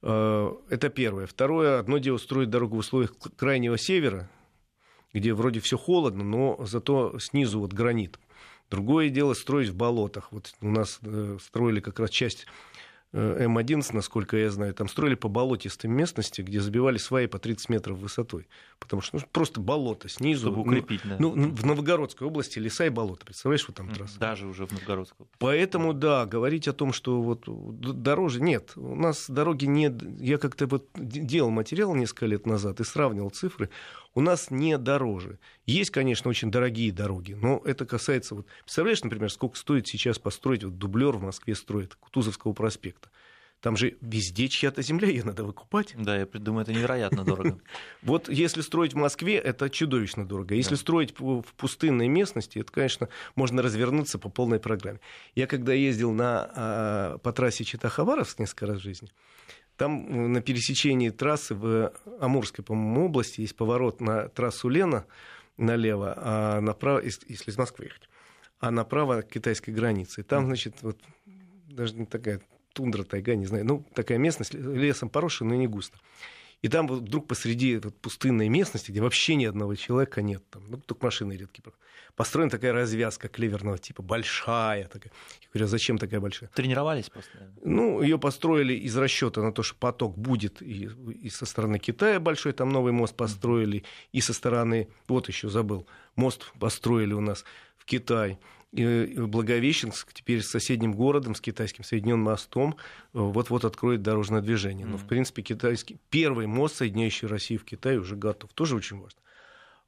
[0.03, 1.27] Э, это первое.
[1.27, 4.31] Второе, одно дело строить дорогу в условиях крайнего севера,
[5.12, 8.18] где вроде все холодно, но зато снизу вот гранит.
[8.71, 10.31] Другое дело строить в болотах.
[10.31, 12.47] Вот у нас э, строили как раз часть
[13.13, 17.71] э, М11, насколько я знаю, там строили по болотистым местности, где забивали сваи по 30
[17.71, 18.47] метров высотой.
[18.79, 20.53] Потому что ну, просто болото снизу.
[20.53, 21.41] Чтобы укрепить, ну, да.
[21.41, 23.25] Ну, в Новгородской области леса и болота.
[23.25, 24.19] Представляешь, вот там трасса.
[24.19, 25.37] Даже уже в Новгородской области.
[25.39, 28.43] Поэтому, да, говорить о том, что вот дороже...
[28.43, 29.91] Нет, у нас дороги не...
[30.23, 33.71] Я как-то вот делал материал несколько лет назад и сравнивал цифры
[34.19, 35.39] у нас не дороже.
[35.65, 38.35] Есть, конечно, очень дорогие дороги, но это касается...
[38.35, 43.11] Вот, представляешь, например, сколько стоит сейчас построить, вот дублер в Москве строит, Кутузовского проспекта.
[43.61, 45.95] Там же везде чья-то земля, ее надо выкупать.
[45.97, 47.61] Да, я думаю, это невероятно дорого.
[48.03, 50.57] Вот если строить в Москве, это чудовищно дорого.
[50.57, 54.99] Если строить в пустынной местности, это, конечно, можно развернуться по полной программе.
[55.37, 59.11] Я когда ездил на, а, по трассе Чита-Хабаровск несколько раз в жизни,
[59.79, 65.07] там на пересечении трассы в Амурской, по-моему, области есть поворот на трассу Лена
[65.57, 68.09] налево, а направо, если из Москвы ехать,
[68.59, 70.25] а направо к китайской границе.
[70.25, 70.99] там, значит, вот
[71.69, 72.41] даже не такая
[72.73, 75.97] тундра, тайга, не знаю, ну, такая местность, лесом поросшая, но не густо.
[76.61, 80.64] И там вот вдруг посреди вот пустынной местности, где вообще ни одного человека нет, там,
[80.68, 81.62] ну, только машины редкие,
[82.16, 85.12] построена такая развязка клеверного типа, большая такая.
[85.40, 86.51] Я говорю, а зачем такая большая?
[86.51, 87.31] Тренировались просто?
[87.62, 90.90] Ну, ее построили из расчета на то, что поток будет и,
[91.23, 95.87] и со стороны Китая большой, там новый мост построили, и со стороны, вот еще забыл,
[96.16, 97.44] мост построили у нас
[97.77, 98.38] в Китай.
[98.73, 102.77] Благовещенск теперь с соседним городом, с китайским соединенным мостом,
[103.15, 104.87] э, вот-вот откроет дорожное движение.
[104.87, 108.53] Но, в принципе, китайский первый мост, соединяющий Россию в Китай, уже готов.
[108.53, 109.21] Тоже очень важно.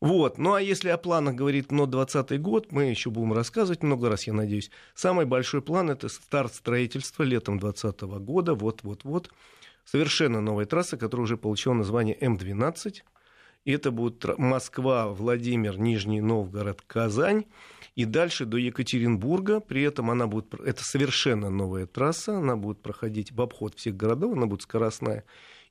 [0.00, 0.38] Вот.
[0.38, 4.26] Ну а если о планах говорит но 20 год, мы еще будем рассказывать много раз,
[4.26, 4.70] я надеюсь.
[4.94, 8.54] Самый большой план это старт строительства летом 2020 года.
[8.54, 9.30] Вот-вот-вот.
[9.84, 13.02] Совершенно новая трасса, которая уже получила название М12.
[13.66, 17.44] И это будет Москва, Владимир, Нижний Новгород, Казань.
[18.00, 19.60] И дальше до Екатеринбурга.
[19.60, 20.54] При этом она будет...
[20.54, 22.38] Это совершенно новая трасса.
[22.38, 24.32] Она будет проходить в обход всех городов.
[24.32, 25.24] Она будет скоростная.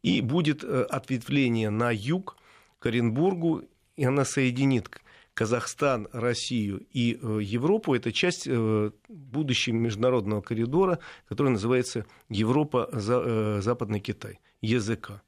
[0.03, 2.37] И будет э, ответвление на юг
[2.77, 3.63] к Оренбургу
[3.99, 4.89] и она соединит
[5.33, 7.95] Казахстан, Россию и э, Европу.
[7.95, 15.23] Это часть э, будущего международного коридора, который называется Европа-Западный Китай, ЕЗК.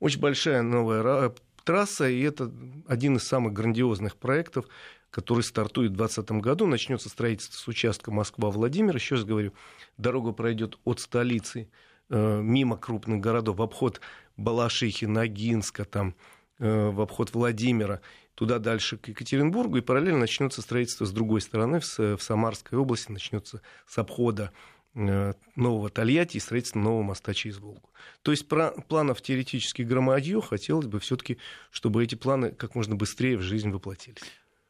[0.00, 1.32] Очень большая новая
[1.64, 2.52] трасса, и это
[2.88, 4.66] один из самых грандиозных проектов,
[5.10, 6.66] который стартует в 2020 году.
[6.66, 8.94] Начнется строительство с участка Москва-Владимир.
[8.94, 9.52] Еще раз говорю,
[9.96, 11.68] дорога пройдет от столицы
[12.08, 14.00] э, мимо крупных городов, в обход
[14.36, 16.14] Балашихи, Ногинска, там,
[16.60, 18.02] Э, в обход Владимира,
[18.34, 23.62] туда дальше к Екатеринбургу, и параллельно начнется строительство с другой стороны, в, Самарской области, начнется
[23.86, 24.52] с обхода
[24.94, 27.88] э, нового Тольятти и строительства нового моста через Волгу.
[28.20, 31.38] То есть про, планов теоретически громадье, хотелось бы все-таки,
[31.70, 34.20] чтобы эти планы как можно быстрее в жизнь воплотились.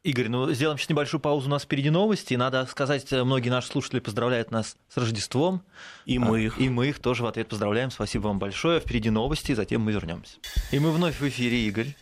[0.03, 1.49] Игорь, ну сделаем сейчас небольшую паузу.
[1.49, 2.33] У нас впереди новости.
[2.33, 5.63] Надо сказать, э, многие наши слушатели поздравляют нас с Рождеством.
[6.07, 6.59] И мы а, их.
[6.59, 7.91] И мы их тоже в ответ поздравляем.
[7.91, 8.81] Спасибо вам большое.
[8.81, 10.39] Впереди новости, затем мы вернемся.
[10.73, 11.95] И мы вновь в эфире, Игорь.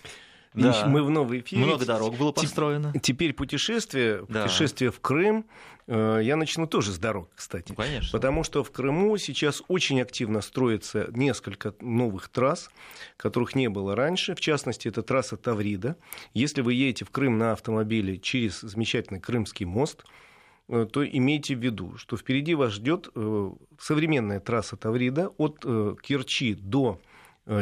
[0.54, 0.86] Да.
[0.86, 1.64] Мы в новой эфире.
[1.64, 2.92] Много дорог было построено.
[3.02, 4.96] Теперь путешествие, путешествие да.
[4.96, 5.44] в Крым.
[5.86, 7.74] Э, я начну тоже с дорог, кстати.
[7.74, 8.10] Конечно.
[8.12, 12.70] Потому что в Крыму сейчас очень активно строится несколько новых трасс,
[13.16, 14.34] которых не было раньше.
[14.34, 15.96] В частности, это трасса Таврида.
[16.34, 20.04] Если вы едете в Крым на автомобиле через замечательный Крымский мост,
[20.68, 25.64] э, то имейте в виду, что впереди вас ждет э, современная трасса Таврида от
[26.02, 27.00] Керчи до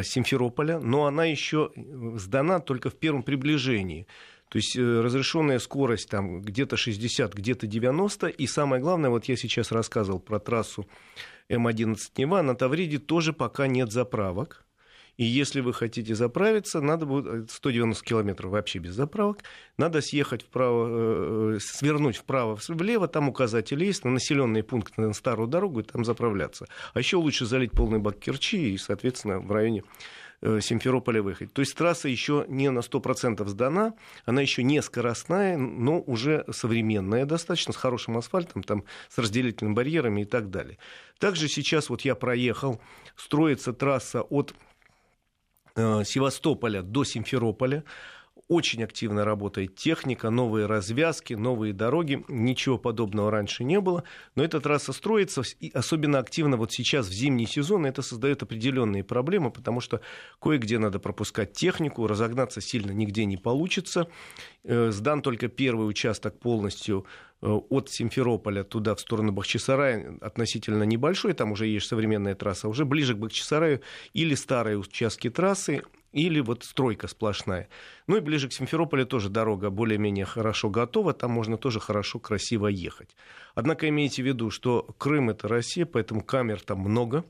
[0.03, 4.07] Симферополя, но она еще э, сдана только в первом приближении.
[4.49, 8.27] То есть э, разрешенная скорость там где-то 60, где-то 90.
[8.27, 10.87] И самое главное, вот я сейчас рассказывал про трассу
[11.49, 14.66] М11 Нева, на Тавриде тоже пока нет заправок.
[15.17, 19.39] И если вы хотите заправиться, надо будет 190 э, километров вообще без заправок,
[19.77, 25.13] надо съехать вправо, э, э, свернуть вправо, влево, там указатель есть, на населенный пункт, на
[25.13, 26.67] старую дорогу, и там заправляться.
[26.93, 29.83] А еще лучше залить полный бак Керчи и, соответственно, в районе
[30.39, 31.51] Симферополя выехать.
[31.51, 37.25] То есть трасса еще не на 100% сдана, она еще не скоростная, но уже современная
[37.25, 40.77] достаточно, с хорошим асфальтом, там, с разделительными барьерами и так далее.
[41.17, 42.79] Также сейчас вот я проехал,
[43.15, 44.53] строится трасса от
[45.77, 47.83] Севастополя до Симферополя.
[48.47, 52.23] Очень активно работает техника, новые развязки, новые дороги.
[52.29, 54.05] Ничего подобного раньше не было.
[54.35, 57.85] Но эта трасса строится, и особенно активно вот сейчас в зимний сезон.
[57.85, 59.99] Это создает определенные проблемы, потому что
[60.41, 64.07] кое-где надо пропускать технику, разогнаться сильно нигде не получится.
[64.63, 71.33] Э, сдан только первый участок полностью Э, от Симферополя туда в сторону Бахчисарая относительно небольшой,
[71.33, 73.81] там уже есть современная трасса, уже ближе к Бахчисараю
[74.13, 77.69] или старые участки трассы, или вот стройка сплошная.
[78.07, 82.67] Ну и ближе к Симферополю тоже дорога более-менее хорошо готова, там можно тоже хорошо, красиво
[82.67, 83.15] ехать.
[83.53, 87.23] Однако имейте в виду, что Крым это Россия, поэтому камер там много,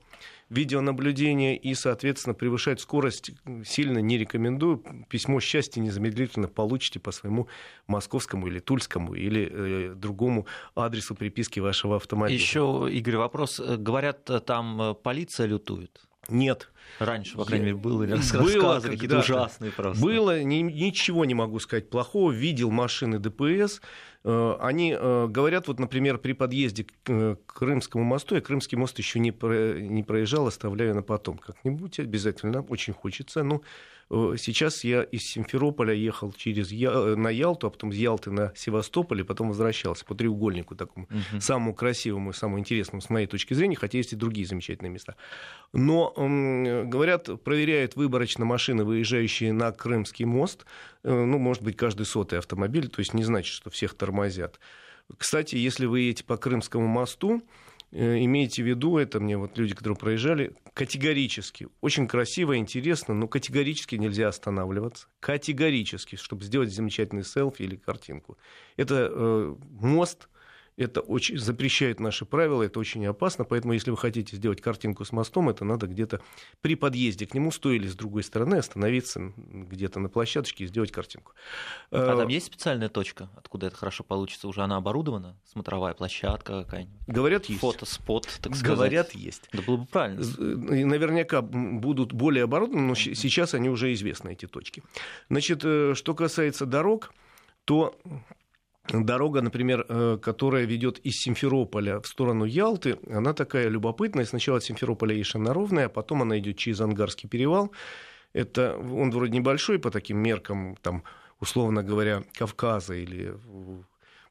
[0.49, 3.31] видеонаблюдения и, соответственно, превышать скорость
[3.65, 4.83] сильно не рекомендую.
[5.09, 7.47] Письмо счастья незамедлительно получите по своему
[7.87, 12.37] московскому или тульскому или э, другому адресу приписки вашего автомобиля.
[12.37, 13.59] Еще, Игорь, вопрос.
[13.59, 16.07] Говорят, там полиция лютует?
[16.29, 16.69] Нет.
[16.99, 20.01] Раньше, по крайней мере, было было, какие-то ужасные просто.
[20.01, 22.31] Было, ни, ничего не могу сказать плохого.
[22.31, 23.81] Видел машины ДПС.
[24.27, 28.97] Э, они э, говорят, вот, например, при подъезде к э, Крымскому мосту, я Крымский мост
[28.97, 33.43] еще не, про, не проезжал, оставляю на потом как-нибудь, обязательно, очень хочется.
[33.43, 33.61] Но
[34.09, 36.91] Э, сейчас я из Симферополя ехал через Я...
[37.15, 41.41] На Ялту, а потом из Ялты на Севастополь, и потом возвращался по треугольнику такому, угу.
[41.41, 45.15] самому красивому и самому интересному с моей точки зрения, хотя есть и другие замечательные места.
[45.73, 46.13] Но,
[46.85, 50.65] говорят, проверяют выборочно машины, выезжающие на Крымский мост,
[51.03, 54.16] ну, может быть, каждый сотый автомобиль, то есть не значит, что всех тормозят.
[55.17, 57.41] Кстати, если вы едете по Крымскому мосту,
[57.91, 63.27] Э, имейте в виду, это мне вот люди, которые проезжали, категорически, очень красиво, интересно, но
[63.27, 65.07] категорически нельзя останавливаться.
[65.21, 68.37] Категорически, чтобы сделать замечательный селфи или картинку.
[68.75, 70.27] Это э, мост,
[70.77, 75.11] это очень запрещает наши правила, это очень опасно, поэтому если вы хотите сделать картинку с
[75.11, 76.21] мостом, это надо где-то
[76.61, 80.91] при подъезде к нему, стоя или с другой стороны, остановиться где-то на площадочке и сделать
[80.91, 81.33] картинку.
[81.89, 84.47] А там э, есть специальная точка, откуда это хорошо получится?
[84.47, 85.35] Уже она оборудована?
[85.45, 87.07] Смотровая площадка какая-нибудь?
[87.07, 87.61] Говорят, есть.
[87.61, 88.77] Фотоспот, так сказать.
[88.77, 89.49] Говорят, есть.
[89.53, 90.23] Да было бы правильно.
[90.37, 94.83] Наверняка будут более оборудованы, но сейчас они уже известны, эти точки.
[95.29, 97.11] Значит, э, что касается дорог,
[97.65, 97.99] то
[98.93, 104.25] дорога, например, э, которая ведет из Симферополя в сторону Ялты, она такая любопытная.
[104.25, 107.71] Сначала от Симферополя есть ровная, а потом она идет через Ангарский перевал.
[108.33, 111.03] Это, он вроде небольшой по таким меркам, там,
[111.39, 113.35] условно говоря, Кавказа или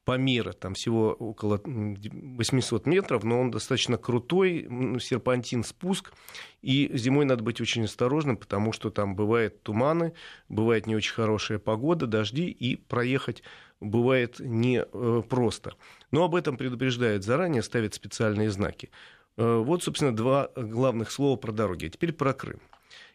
[0.07, 4.69] Памира, там всего около 800 метров, но он достаточно крутой,
[5.01, 6.13] серпантин спуск,
[6.63, 10.13] и зимой надо быть очень осторожным, потому что там бывают туманы,
[10.49, 13.43] бывает не очень хорошая погода, дожди, и проехать
[13.81, 15.23] бывает не э.
[16.13, 18.91] Но об этом предупреждают заранее, ставят специальные знаки.
[19.37, 21.87] Э, вот, собственно, два главных слова про дороги.
[21.87, 22.61] А теперь про Крым.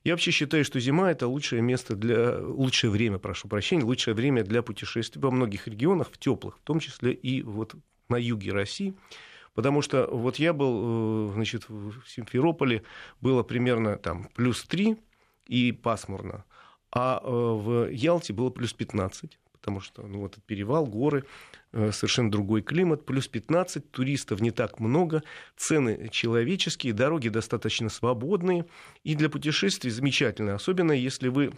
[0.03, 4.43] Я вообще считаю, что зима это лучшее место для лучшее время, прошу прощения, лучшее время
[4.43, 7.75] для путешествий во многих регионах, в теплых, в том числе и вот
[8.09, 8.95] на юге России.
[9.53, 12.83] Потому что вот я был, э, значит, в Симферополе,
[13.19, 14.97] было примерно там плюс 3
[15.47, 16.45] и пасмурно,
[16.91, 21.23] а в Ялте было плюс 15 потому что ну, вот перевал, горы,
[21.71, 25.21] э, совершенно другой климат, плюс 15, туристов не так много,
[25.55, 28.65] цены человеческие, дороги достаточно свободные,
[29.03, 31.53] и для путешествий замечательно, особенно если вы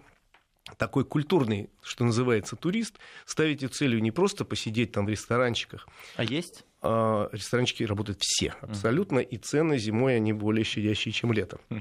[0.78, 5.88] такой культурный, что называется, турист, ставите целью не просто посидеть там в ресторанчиках.
[6.18, 6.66] А есть?
[6.82, 11.60] А, ресторанчики работают все, абсолютно, и цены зимой они более щадящие, чем летом.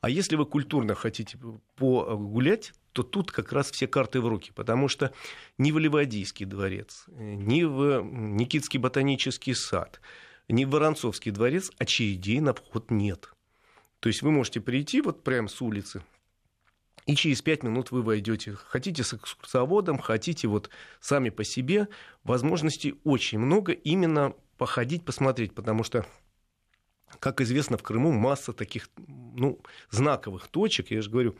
[0.00, 1.38] А если вы культурно хотите
[1.76, 5.12] погулять, то тут как раз все карты в руки, потому что
[5.58, 10.00] ни в Ливадийский дворец, ни в Никитский ботанический сад,
[10.48, 13.32] ни в Воронцовский дворец очередей на вход нет.
[14.00, 16.02] То есть вы можете прийти вот прямо с улицы,
[17.06, 18.54] и через пять минут вы войдете.
[18.54, 21.88] Хотите с экскурсоводом, хотите вот сами по себе.
[22.24, 26.04] Возможностей очень много именно походить, посмотреть, потому что
[27.20, 28.88] как известно, в Крыму масса таких
[29.36, 30.90] ну, знаковых точек.
[30.90, 31.36] Я же говорю,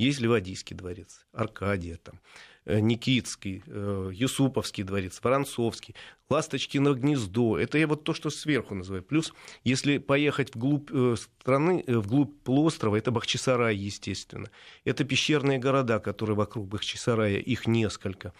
[0.00, 2.20] есть Ливадийский дворец, Аркадия, там,
[2.64, 5.94] э, Никитский, э, Юсуповский дворец, Воронцовский,
[6.30, 7.58] Ласточкино гнездо.
[7.58, 9.02] Это я вот то, что сверху называю.
[9.02, 14.48] Плюс, если поехать вглубь э, страны, вглубь полуострова, это Бахчисарай, естественно.
[14.84, 18.32] Это пещерные города, которые вокруг Бахчисарая, их несколько.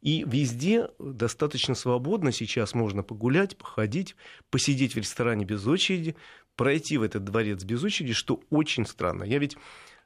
[0.00, 4.14] И везде достаточно свободно сейчас можно погулять, походить,
[4.50, 6.14] посидеть в ресторане без очереди,
[6.58, 9.22] пройти в этот дворец без очереди, что очень странно.
[9.22, 9.56] Я ведь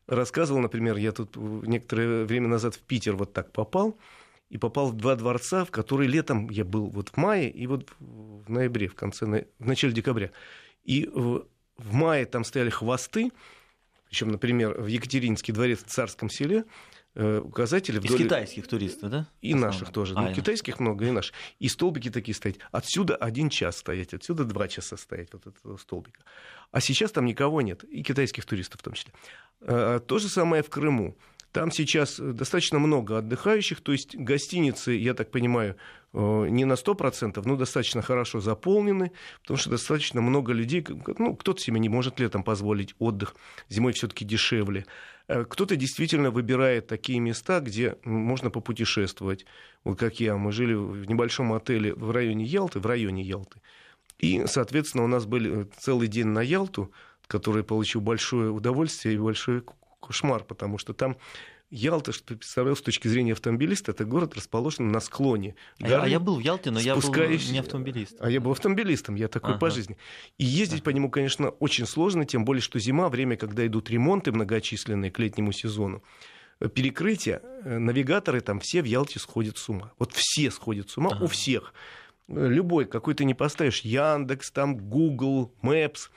[0.06, 3.98] рассказывал, например, я тут некоторое время назад в Питер вот так попал,
[4.50, 7.90] и попал в два дворца, в которые летом я был вот в мае и вот
[7.98, 10.30] в ноябре, в конце, в начале декабря.
[10.84, 11.46] И в,
[11.78, 13.32] в мае там стояли хвосты,
[14.10, 16.64] причем, например, в Екатеринский дворец в Царском селе
[17.14, 17.98] Э, указатели.
[17.98, 18.18] Из вдоль...
[18.18, 19.26] китайских туристов, да?
[19.42, 20.14] И наших тоже.
[20.16, 21.34] А, ну, китайских много, и наших.
[21.58, 22.56] И столбики такие стоят.
[22.70, 26.20] Отсюда один час стоять, отсюда два часа стоять, вот этого столбика.
[26.70, 29.12] А сейчас там никого нет, и китайских туристов в том числе.
[29.60, 31.16] А, то же самое в Крыму.
[31.52, 35.76] Там сейчас достаточно много отдыхающих, то есть гостиницы, я так понимаю,
[36.14, 39.12] э, не на 100%, но достаточно хорошо заполнены,
[39.42, 40.84] потому что достаточно много людей,
[41.18, 43.36] ну, кто-то себе не может летом позволить отдых,
[43.68, 44.86] зимой все-таки дешевле.
[45.28, 49.44] Э, кто-то действительно выбирает такие места, где можно попутешествовать.
[49.84, 53.60] Вот как я, мы жили в небольшом отеле в районе Ялты, в районе Ялты.
[54.18, 56.92] И, соответственно, у нас был э, целый день на Ялту,
[57.26, 59.62] который получил большое удовольствие и большой
[60.02, 61.16] кошмар, потому что там
[61.70, 65.54] Ялта, что представлял с точки зрения автомобилиста, это город расположен на склоне.
[65.78, 68.16] Горы, а я был в Ялте, но я был не автомобилист.
[68.20, 69.58] А я был автомобилистом, я такой ага.
[69.58, 69.96] по жизни.
[70.36, 70.84] И ездить ага.
[70.84, 75.18] по нему, конечно, очень сложно, тем более, что зима, время, когда идут ремонты многочисленные к
[75.18, 76.02] летнему сезону.
[76.74, 79.92] Перекрытие, э, навигаторы там все в Ялте сходят с ума.
[79.98, 81.24] Вот все сходят с ума, ага.
[81.24, 81.72] у всех
[82.32, 86.10] любой, какой ты не поставишь, Яндекс, там, Google, Maps,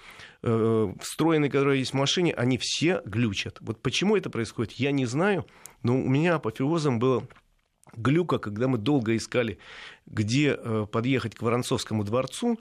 [0.43, 3.57] э, встроенные, которые есть в машине, они все глючат.
[3.61, 5.45] Вот почему это происходит, я не знаю,
[5.83, 7.27] но у меня апофеозом было
[7.95, 9.59] глюка, когда мы долго искали,
[10.05, 12.59] где э, подъехать к Воронцовскому дворцу,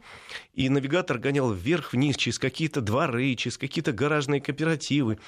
[0.53, 5.19] и навигатор гонял вверх-вниз через какие-то дворы, через какие-то гаражные кооперативы.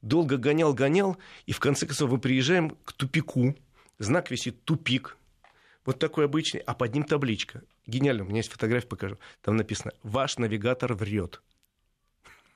[0.00, 3.56] Долго гонял, гонял, и в конце концов мы приезжаем к тупику,
[3.98, 5.17] знак висит «тупик»,
[5.84, 7.62] вот такой обычный, а под ним табличка.
[7.86, 9.18] Гениально, у меня есть фотография, покажу.
[9.42, 11.40] Там написано «Ваш навигатор врет».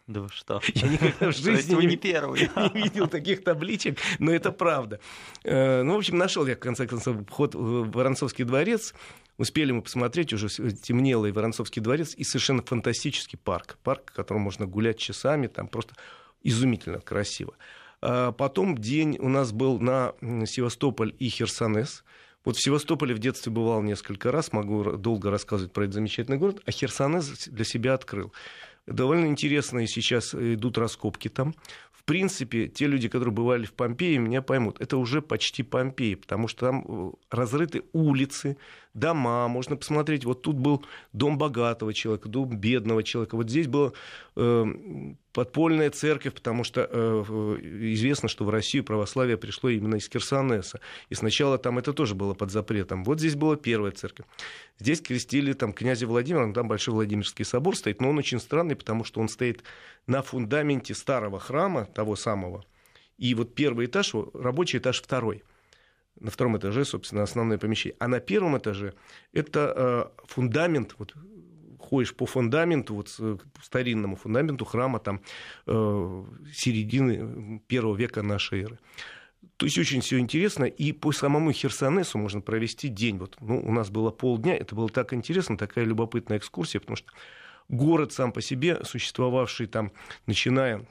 [0.07, 0.61] Да вы что?
[0.75, 2.41] Я никогда в жизни не, не, первый.
[2.75, 5.01] не видел таких табличек, но это правда.
[5.45, 8.95] Э, ну, в общем, нашел я, в конце концов, вход в Воронцовский дворец.
[9.39, 13.79] Успели мы посмотреть, уже темнело и Воронцовский дворец, и совершенно фантастический парк.
[13.83, 15.95] Парк, в котором можно гулять часами, там просто
[16.43, 17.55] изумительно красиво.
[18.03, 20.15] А потом день у нас был на
[20.47, 22.05] Севастополь и Херсонес–
[22.45, 26.63] вот в Севастополе в детстве бывал несколько раз, могу долго рассказывать про этот замечательный город,
[26.67, 28.33] а Херсонес для себя открыл.
[28.87, 31.55] Довольно интересные сейчас идут раскопки там.
[31.93, 34.81] В принципе, те люди, которые бывали в Помпеи, меня поймут.
[34.81, 38.57] Это уже почти Помпеи, потому что там э, разрыты улицы,
[38.95, 39.49] дома.
[39.49, 43.37] Можно посмотреть, вот тут был дом богатого человека, дом бедного человека.
[43.37, 43.93] Вот здесь была
[44.37, 44.65] э,
[45.33, 47.25] подпольная церковь, потому что э,
[47.95, 50.81] известно, что в Россию православие пришло именно из Кирсанеса.
[51.09, 53.05] И сначала там это тоже было под запретом.
[53.05, 54.27] Вот здесь была первая церковь.
[54.79, 59.05] Здесь крестили там князя Владимира, там Большой Владимирский собор стоит, но он очень странный, потому
[59.05, 59.63] что он стоит
[60.07, 62.65] на фундаменте старого храма, того самого.
[63.17, 65.45] И вот первый этаж, рабочий этаж второй.
[66.21, 67.97] На втором этаже, собственно, основное помещение.
[67.99, 68.95] А на первом этаже
[69.33, 71.15] это э, фундамент, вот
[71.79, 75.21] ходишь по фундаменту, вот э, старинному фундаменту храма там
[75.67, 78.79] э, середины первого века нашей эры.
[79.57, 83.19] То есть очень все интересно, и по самому Херсонесу можно провести день.
[83.19, 87.13] Вот, ну, у нас было полдня, это было так интересно, такая любопытная экскурсия, потому что
[87.69, 89.93] город сам по себе, существовавший там,
[90.27, 90.87] начиная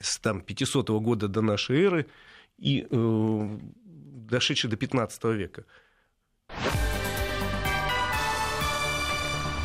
[0.00, 2.06] с там, 500 года до нашей эры
[2.56, 3.58] и э,
[4.28, 5.64] дошедший до 15 века.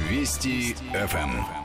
[0.09, 1.63] Вести ФМ.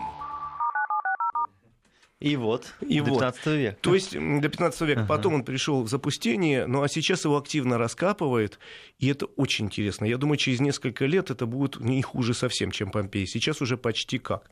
[2.20, 3.52] И вот, и до 15 вот.
[3.52, 3.78] века.
[3.80, 5.00] То есть до 15 века.
[5.00, 5.08] Ага.
[5.08, 8.58] Потом он пришел в запустение, ну а сейчас его активно раскапывают,
[8.98, 10.04] и это очень интересно.
[10.04, 13.24] Я думаю, через несколько лет это будет не хуже совсем, чем Помпеи.
[13.24, 14.50] Сейчас уже почти как.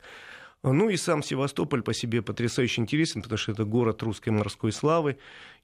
[0.63, 5.17] Ну и сам Севастополь по себе потрясающе интересен, потому что это город русской морской славы.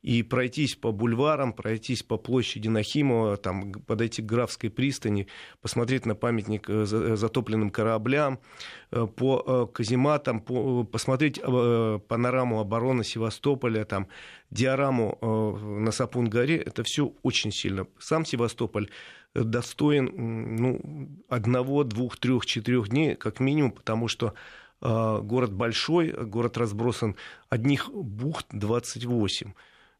[0.04, 5.28] И пройтись по бульварам, пройтись по площади Нахимова, там, подойти к Графской пристани,
[5.62, 8.40] посмотреть на памятник э, э, затопленным кораблям,
[8.92, 14.08] э, по казематам, по, посмотреть панораму обороны Севастополя, там,
[14.52, 15.18] диораму
[15.80, 17.88] на Сапун-горе, это все очень сильно.
[17.98, 18.90] Сам Севастополь
[19.34, 20.12] достоин
[20.58, 24.34] ну, одного, двух, трех, четырех дней, как минимум, потому что
[24.84, 27.16] город большой, город разбросан,
[27.50, 29.54] одних бухт 28.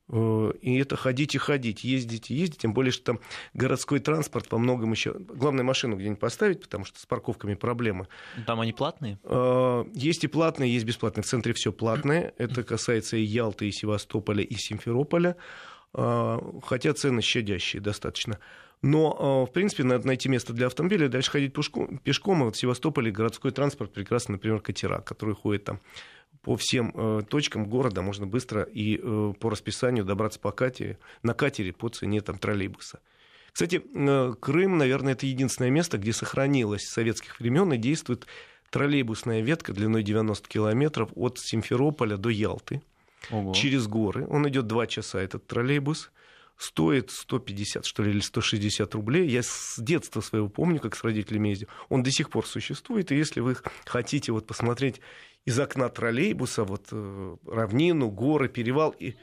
[0.10, 3.20] Э, и это ходить и ходить, ездить и ездить, тем более, что там
[3.54, 5.14] городской транспорт по многому еще...
[5.14, 8.08] Главное, машину где-нибудь поставить, потому что с парковками проблемы.
[8.46, 9.20] Там они платные?
[9.24, 11.24] А, есть и платные, есть бесплатные.
[11.24, 12.34] В центре все платное.
[12.38, 15.36] Это касается и Ялты, и Севастополя, и Симферополя.
[15.94, 18.40] Хотя цены щадящие достаточно.
[18.84, 21.98] Но, а, в принципе, надо найти место для автомобиля, дальше ходить пешком.
[22.00, 22.44] пешком.
[22.44, 25.80] А вот в Севастополе городской транспорт прекрасно, например, катера, который ходит там
[26.42, 31.34] по всем э, точкам города можно быстро и э, по расписанию добраться по катере, на
[31.34, 33.00] катере по цене там, троллейбуса.
[33.54, 38.28] Кстати, э, Крым, наверное, это единственное место, где сохранилось с советских времен и действует
[38.70, 42.82] троллейбусная ветка длиной 90 километров от Симферополя до Ялты.
[43.32, 43.54] Ого.
[43.54, 44.28] через горы.
[44.30, 46.12] Он идет два часа, этот троллейбус.
[46.58, 49.28] Стоит 150, что ли, или 160 рублей.
[49.28, 51.68] Я с детства своего помню, как с родителями ездил.
[51.90, 53.12] Он до сих пор существует.
[53.12, 55.02] И если вы хотите вот посмотреть
[55.46, 59.16] из окна троллейбуса вот э, равнину, горы, перевал и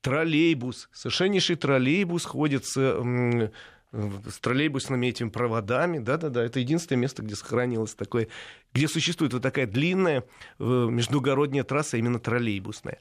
[0.00, 3.50] троллейбус, совершеннейший троллейбус ходит с
[3.92, 5.98] с троллейбусными этими проводами.
[5.98, 8.28] Да-да-да, это единственное место, где сохранилось такое,
[8.72, 10.24] где существует вот такая длинная
[10.58, 13.00] э, междугородняя трасса, именно троллейбусная.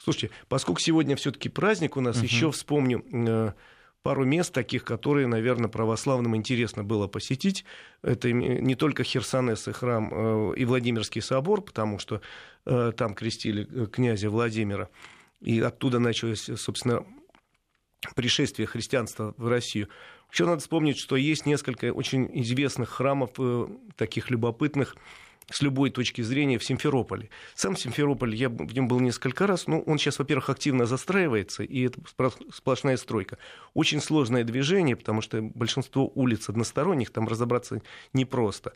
[0.00, 2.24] Э, слушайте, поскольку сегодня все-таки праздник у нас, угу.
[2.24, 3.52] еще вспомню э,
[4.02, 7.64] пару мест таких, которые, наверное, православным интересно было посетить.
[8.02, 12.20] Это не только Херсонес и храм э, и Владимирский собор, потому что
[12.64, 14.90] там крестили князя Владимира.
[15.40, 17.06] и оттуда началось, собственно,
[18.14, 19.88] пришествие христианства в Россию.
[20.32, 24.96] Еще надо вспомнить, что есть несколько очень известных храмов, э, таких любопытных,
[25.50, 27.28] с любой точки зрения в Симферополе.
[27.54, 31.86] Сам Симферополь, я в нем был несколько раз, но он сейчас, во-первых, активно застраивается, и
[31.86, 32.00] это
[32.52, 33.38] сплошная стройка.
[33.74, 38.72] Очень сложное движение, потому что большинство улиц односторонних, там разобраться непросто.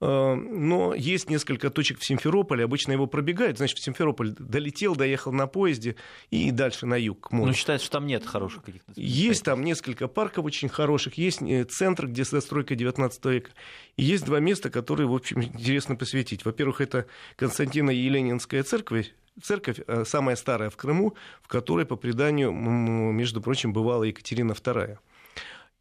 [0.00, 5.32] Э, но есть несколько точек в Симферополе, обычно его пробегают, значит, в Симферополь долетел, доехал
[5.32, 5.96] на поезде
[6.30, 7.28] и дальше на юг.
[7.30, 8.92] Ну, считается, что там нет хороших каких-то...
[8.96, 13.50] Есть там несколько парков очень хороших, есть э, центр, где застройка 19 века,
[13.96, 16.44] и есть два места, которые, в общем, интересно посвятить.
[16.44, 22.52] Во-первых, это Константина Еленинская церковь, церковь, э, самая старая в Крыму, в которой, по преданию,
[22.52, 24.98] между прочим, бывала Екатерина II.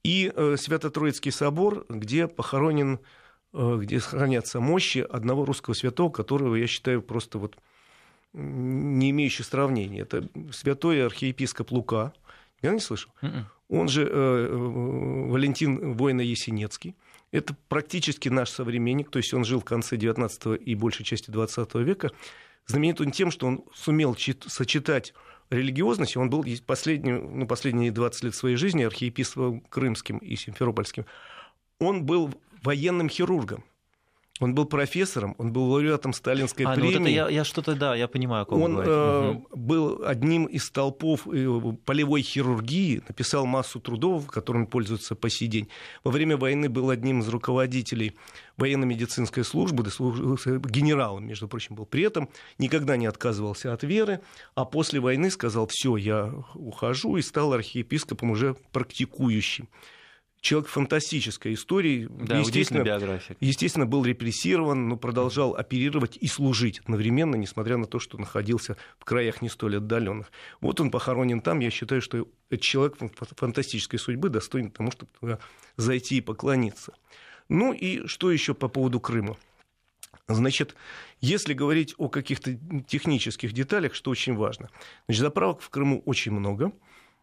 [0.03, 2.99] И Свято-Троицкий собор, где похоронен
[3.55, 7.57] где хранятся мощи одного русского святого, которого я считаю просто вот
[8.33, 10.01] не имеющий сравнения.
[10.01, 12.13] Это святой архиепископ Лука.
[12.61, 13.11] Я не слышал.
[13.21, 13.27] Mm-mm.
[13.27, 13.45] М-м.
[13.69, 16.95] Он же э, э, Валентин Воина-Есенецкий.
[17.31, 21.75] Это практически наш современник, то есть он жил в конце 19 и большей части 20
[21.75, 22.11] века.
[22.67, 24.15] Знаменит он тем, что он сумел
[24.47, 25.13] сочетать
[25.49, 26.17] религиозность.
[26.17, 31.05] Он был последние, ну, последние 20 лет своей жизни архиепископом крымским и симферопольским.
[31.79, 32.33] Он был
[32.65, 33.63] военным хирургом.
[34.41, 36.91] Он был профессором, он был лауреатом сталинской а, премии.
[36.91, 39.47] Ну вот это я, я что-то, да, я понимаю, о ком Он э, угу.
[39.53, 41.47] был одним из толпов э,
[41.85, 45.69] полевой хирургии, написал массу трудов, которыми пользуются по сей день.
[46.03, 48.17] Во время войны был одним из руководителей
[48.57, 51.85] военно-медицинской службы, генералом, между прочим, был.
[51.85, 54.19] При этом никогда не отказывался от веры,
[54.53, 59.69] а после войны сказал, все, я ухожу, и стал архиепископом уже практикующим
[60.45, 62.07] человек фантастической истории.
[62.09, 63.35] Да, естественно, биография.
[63.39, 69.05] Естественно, был репрессирован, но продолжал оперировать и служить одновременно, несмотря на то, что находился в
[69.05, 70.31] краях не столь отдаленных.
[70.61, 71.59] Вот он похоронен там.
[71.59, 72.97] Я считаю, что этот человек
[73.35, 75.39] фантастической судьбы достоин тому, чтобы туда
[75.77, 76.93] зайти и поклониться.
[77.49, 79.37] Ну и что еще по поводу Крыма?
[80.27, 80.75] Значит,
[81.21, 82.55] если говорить о каких-то
[82.87, 84.69] технических деталях, что очень важно.
[85.07, 86.71] Значит, заправок в Крыму очень много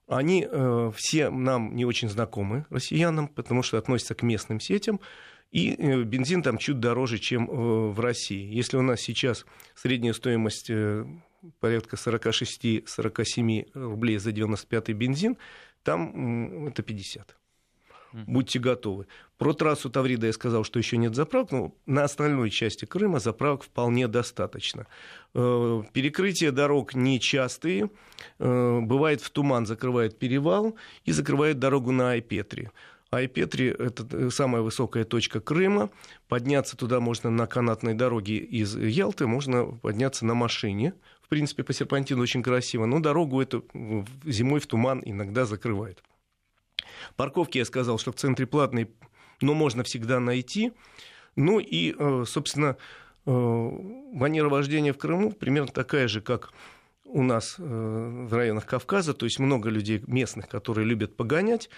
[0.08, 5.00] они э, все нам не очень знакомы, россиянам, потому что относятся к местным сетям.
[5.50, 7.52] И э, бензин там чуть дороже, чем э,
[7.90, 8.54] в России.
[8.54, 9.44] Если у нас сейчас
[9.74, 11.04] средняя стоимость э,
[11.60, 15.36] порядка 46-47 рублей за 95-й бензин,
[15.82, 17.36] там это 50.
[18.12, 19.06] Будьте готовы.
[19.42, 23.64] Про трассу Таврида я сказал, что еще нет заправок, но на остальной части Крыма заправок
[23.64, 24.86] вполне достаточно.
[25.34, 27.90] Э, перекрытие дорог нечастые.
[28.38, 32.70] Э, бывает в туман закрывает перевал и закрывает дорогу на Айпетри.
[33.10, 35.90] Айпетри– это э, самая высокая точка Крыма.
[36.28, 40.94] Подняться туда можно на канатной дороге из Ялты, можно подняться на машине.
[41.20, 43.64] В принципе, по серпантину очень красиво, но дорогу эту
[44.24, 46.00] зимой в туман иногда закрывает.
[47.16, 48.88] Парковки, я сказал, что в центре платные,
[49.42, 50.72] но можно всегда найти.
[51.36, 52.76] Ну и, э, собственно,
[53.26, 56.52] э, манера вождения в Крыму примерно такая же, как
[57.04, 61.68] у нас э, в районах Кавказа, то есть много людей местных, которые любят погонять,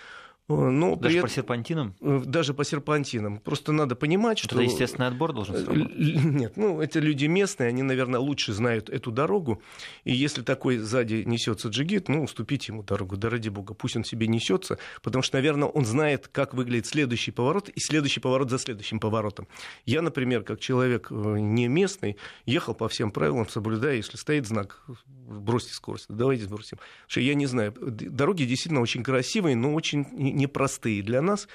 [0.48, 1.22] но даже при...
[1.22, 1.94] по серпантинам?
[2.02, 3.38] Э, даже по серпантинам.
[3.38, 4.56] Просто надо понимать, что...
[4.56, 5.96] Это естественный отбор должен э, сработать?
[5.96, 9.62] Нет, ну, это люди местные, они, наверное, лучше знают эту дорогу.
[10.04, 14.04] И если такой сзади несется джигит, ну, уступите ему дорогу, да ради бога, пусть он
[14.04, 18.58] себе несется, потому что, наверное, он знает, как выглядит следующий поворот и следующий поворот за
[18.58, 19.48] следующим поворотом.
[19.86, 24.84] Я, например, как человек не местный, ехал по всем правилам, соблюдая, если стоит знак,
[25.26, 26.76] бросьте скорость, давайте сбросим.
[26.76, 31.48] Потому что я не знаю, дороги действительно очень красивые, но очень непростые для нас.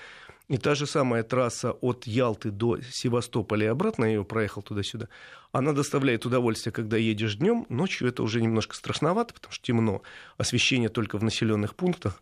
[0.49, 5.07] И та же самая трасса от Ялты до Севастополя и обратно, я ее проехал туда-сюда,
[5.51, 10.01] она доставляет удовольствие, когда едешь днем, ночью это уже немножко страшновато, потому что темно,
[10.37, 12.21] освещение только в населенных пунктах,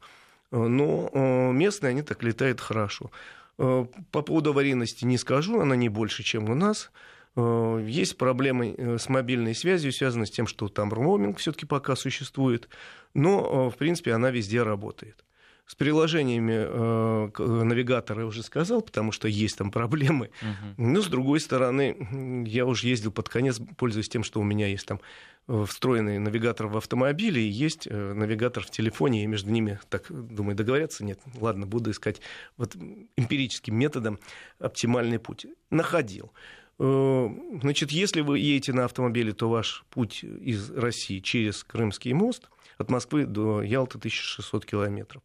[0.52, 3.12] но э, местные, они так летают хорошо.
[3.58, 6.92] Э, по поводу аварийности не скажу, она не больше, чем у нас.
[7.36, 12.70] Э, есть проблемы с мобильной связью, связанные с тем, что там роуминг все-таки пока существует,
[13.14, 15.24] но, в принципе, она везде работает.
[15.68, 20.30] С приложениями э, навигатора я уже сказал, потому что есть там проблемы.
[20.42, 20.74] Uh-huh.
[20.78, 24.86] Но, с другой стороны, я уже ездил под конец, пользуясь тем, что у меня есть
[24.86, 25.02] там
[25.50, 30.06] э, встроенный навигатор в автомобиле и есть э, навигатор в телефоне, и между ними, так,
[30.10, 31.04] думаю, договорятся?
[31.04, 32.22] Нет, ладно, буду искать
[32.56, 32.78] вот
[33.18, 34.20] эмпирическим методом
[34.60, 35.48] оптимальный путь.
[35.70, 36.32] Находил.
[36.80, 37.30] Э,
[37.62, 42.90] значит, если вы едете на автомобиле, то ваш путь из России через Крымский мост от
[42.90, 45.22] Москвы до Ялты 1600 километров.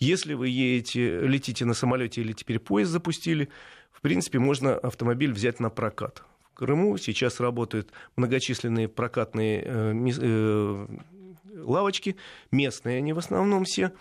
[0.00, 3.50] Если вы едете, летите на самолете или теперь поезд запустили,
[3.92, 6.24] в принципе, можно автомобиль взять на прокат.
[6.50, 10.86] В Крыму сейчас работают многочисленные прокатные э, э,
[11.54, 12.16] лавочки,
[12.50, 13.92] местные они в основном все.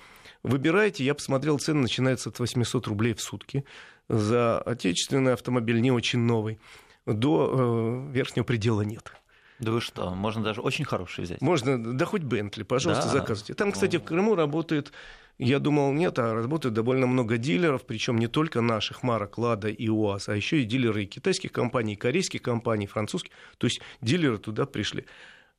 [0.42, 3.66] Выбираете, я посмотрел, цены начинаются от 800 рублей в сутки
[4.08, 6.60] за отечественный автомобиль, не очень новый.
[7.06, 9.12] До э, верхнего предела нет.
[9.60, 11.42] Да вы что, можно даже очень хороший взять.
[11.42, 13.12] Можно, да хоть Бентли, пожалуйста, да.
[13.12, 13.54] заказывайте.
[13.54, 14.94] Там, кстати, в Крыму работает,
[15.40, 19.88] я думал, нет, а работает довольно много дилеров, причем не только наших марок Лада и
[19.88, 23.32] УАЗ, а еще и дилеры китайских компаний, и корейских компаний, французских.
[23.58, 25.06] То есть дилеры туда пришли.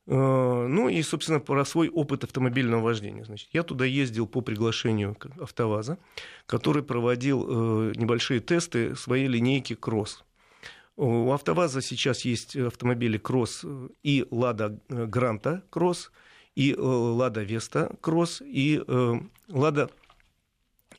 [0.05, 3.25] Э, ну и, собственно, про свой опыт автомобильного вождения.
[3.25, 5.97] Значит, я туда ездил по приглашению АвтоВАЗа,
[6.45, 10.23] который проводил э, небольшие тесты своей линейки «Кросс».
[10.95, 13.65] У АвтоВАЗа сейчас есть автомобили Кросс
[14.03, 16.11] и Лада Гранта Кросс,
[16.55, 18.81] и Лада Веста Кросс, и
[19.49, 19.89] Лада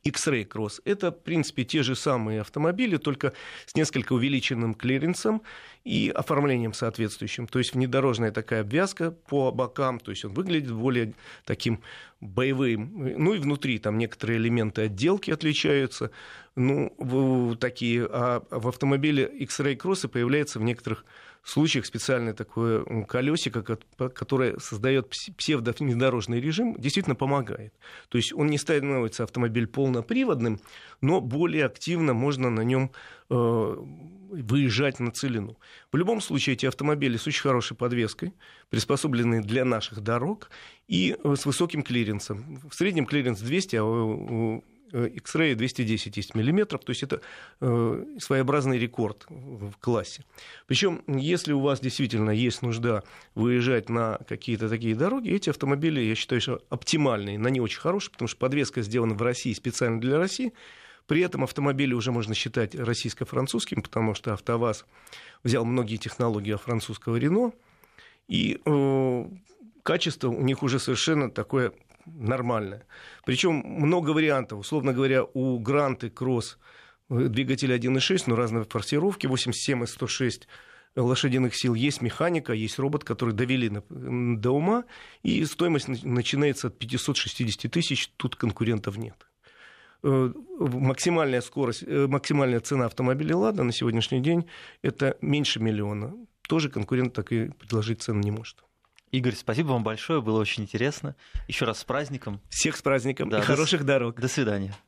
[0.04, 0.80] X-Ray Cross.
[0.84, 3.34] Это, в принципе, те же самые автомобили, только
[3.66, 5.42] с несколько увеличенным клиренсом
[5.84, 7.46] и оформлением соответствующим.
[7.46, 11.82] То есть внедорожная такая обвязка по бокам, то есть он выглядит более таким
[12.20, 13.14] боевым.
[13.16, 16.10] Ну и внутри там некоторые элементы отделки отличаются.
[16.56, 18.04] Ну, такие.
[18.10, 21.04] А в автомобиле X-Ray Cross появляется в некоторых
[21.50, 27.74] случаях специальное такое колесико, которое создает псевдовнедорожный режим, действительно помогает.
[28.08, 30.60] То есть он не становится автомобиль полноприводным,
[31.00, 32.92] но более активно можно на нем
[33.28, 35.58] э, выезжать на целину.
[35.90, 38.32] В любом случае эти автомобили с очень хорошей подвеской,
[38.70, 40.50] приспособленные для наших дорог
[40.86, 42.60] и э, с высоким клиренсом.
[42.70, 44.62] В среднем клиренс 200, а
[44.92, 47.20] X-Ray 210 есть миллиметров, то есть это
[47.60, 50.24] э, своеобразный рекорд в классе.
[50.66, 53.02] Причем, если у вас действительно есть нужда
[53.34, 58.12] выезжать на какие-то такие дороги, эти автомобили, я считаю, что оптимальные, на не очень хорошие,
[58.12, 60.52] потому что подвеска сделана в России специально для России.
[61.06, 64.84] При этом автомобили уже можно считать российско-французским, потому что АвтоВАЗ
[65.42, 67.52] взял многие технологии французского Рено,
[68.28, 69.24] и э,
[69.82, 71.72] качество у них уже совершенно такое
[72.06, 72.86] нормальная.
[73.24, 74.60] Причем много вариантов.
[74.60, 76.58] Условно говоря, у Гранты Кросс
[77.08, 80.48] двигатель 1.6, но разные форсировки, 87 и 106
[80.96, 84.84] лошадиных сил, есть механика, есть робот, который довели до ума,
[85.22, 89.26] и стоимость начинается от 560 тысяч, тут конкурентов нет.
[90.02, 94.46] Э, максимальная скорость, э, максимальная цена автомобиля «Лада» на сегодняшний день–
[94.82, 96.12] это меньше миллиона.
[96.48, 98.64] Тоже конкурент так и предложить цену не может.
[99.12, 101.14] Игорь, спасибо вам большое, было очень интересно.
[101.46, 102.40] Еще раз с праздником.
[102.48, 104.18] Всех с праздником да, и хороших дорог.
[104.18, 104.74] До свидания.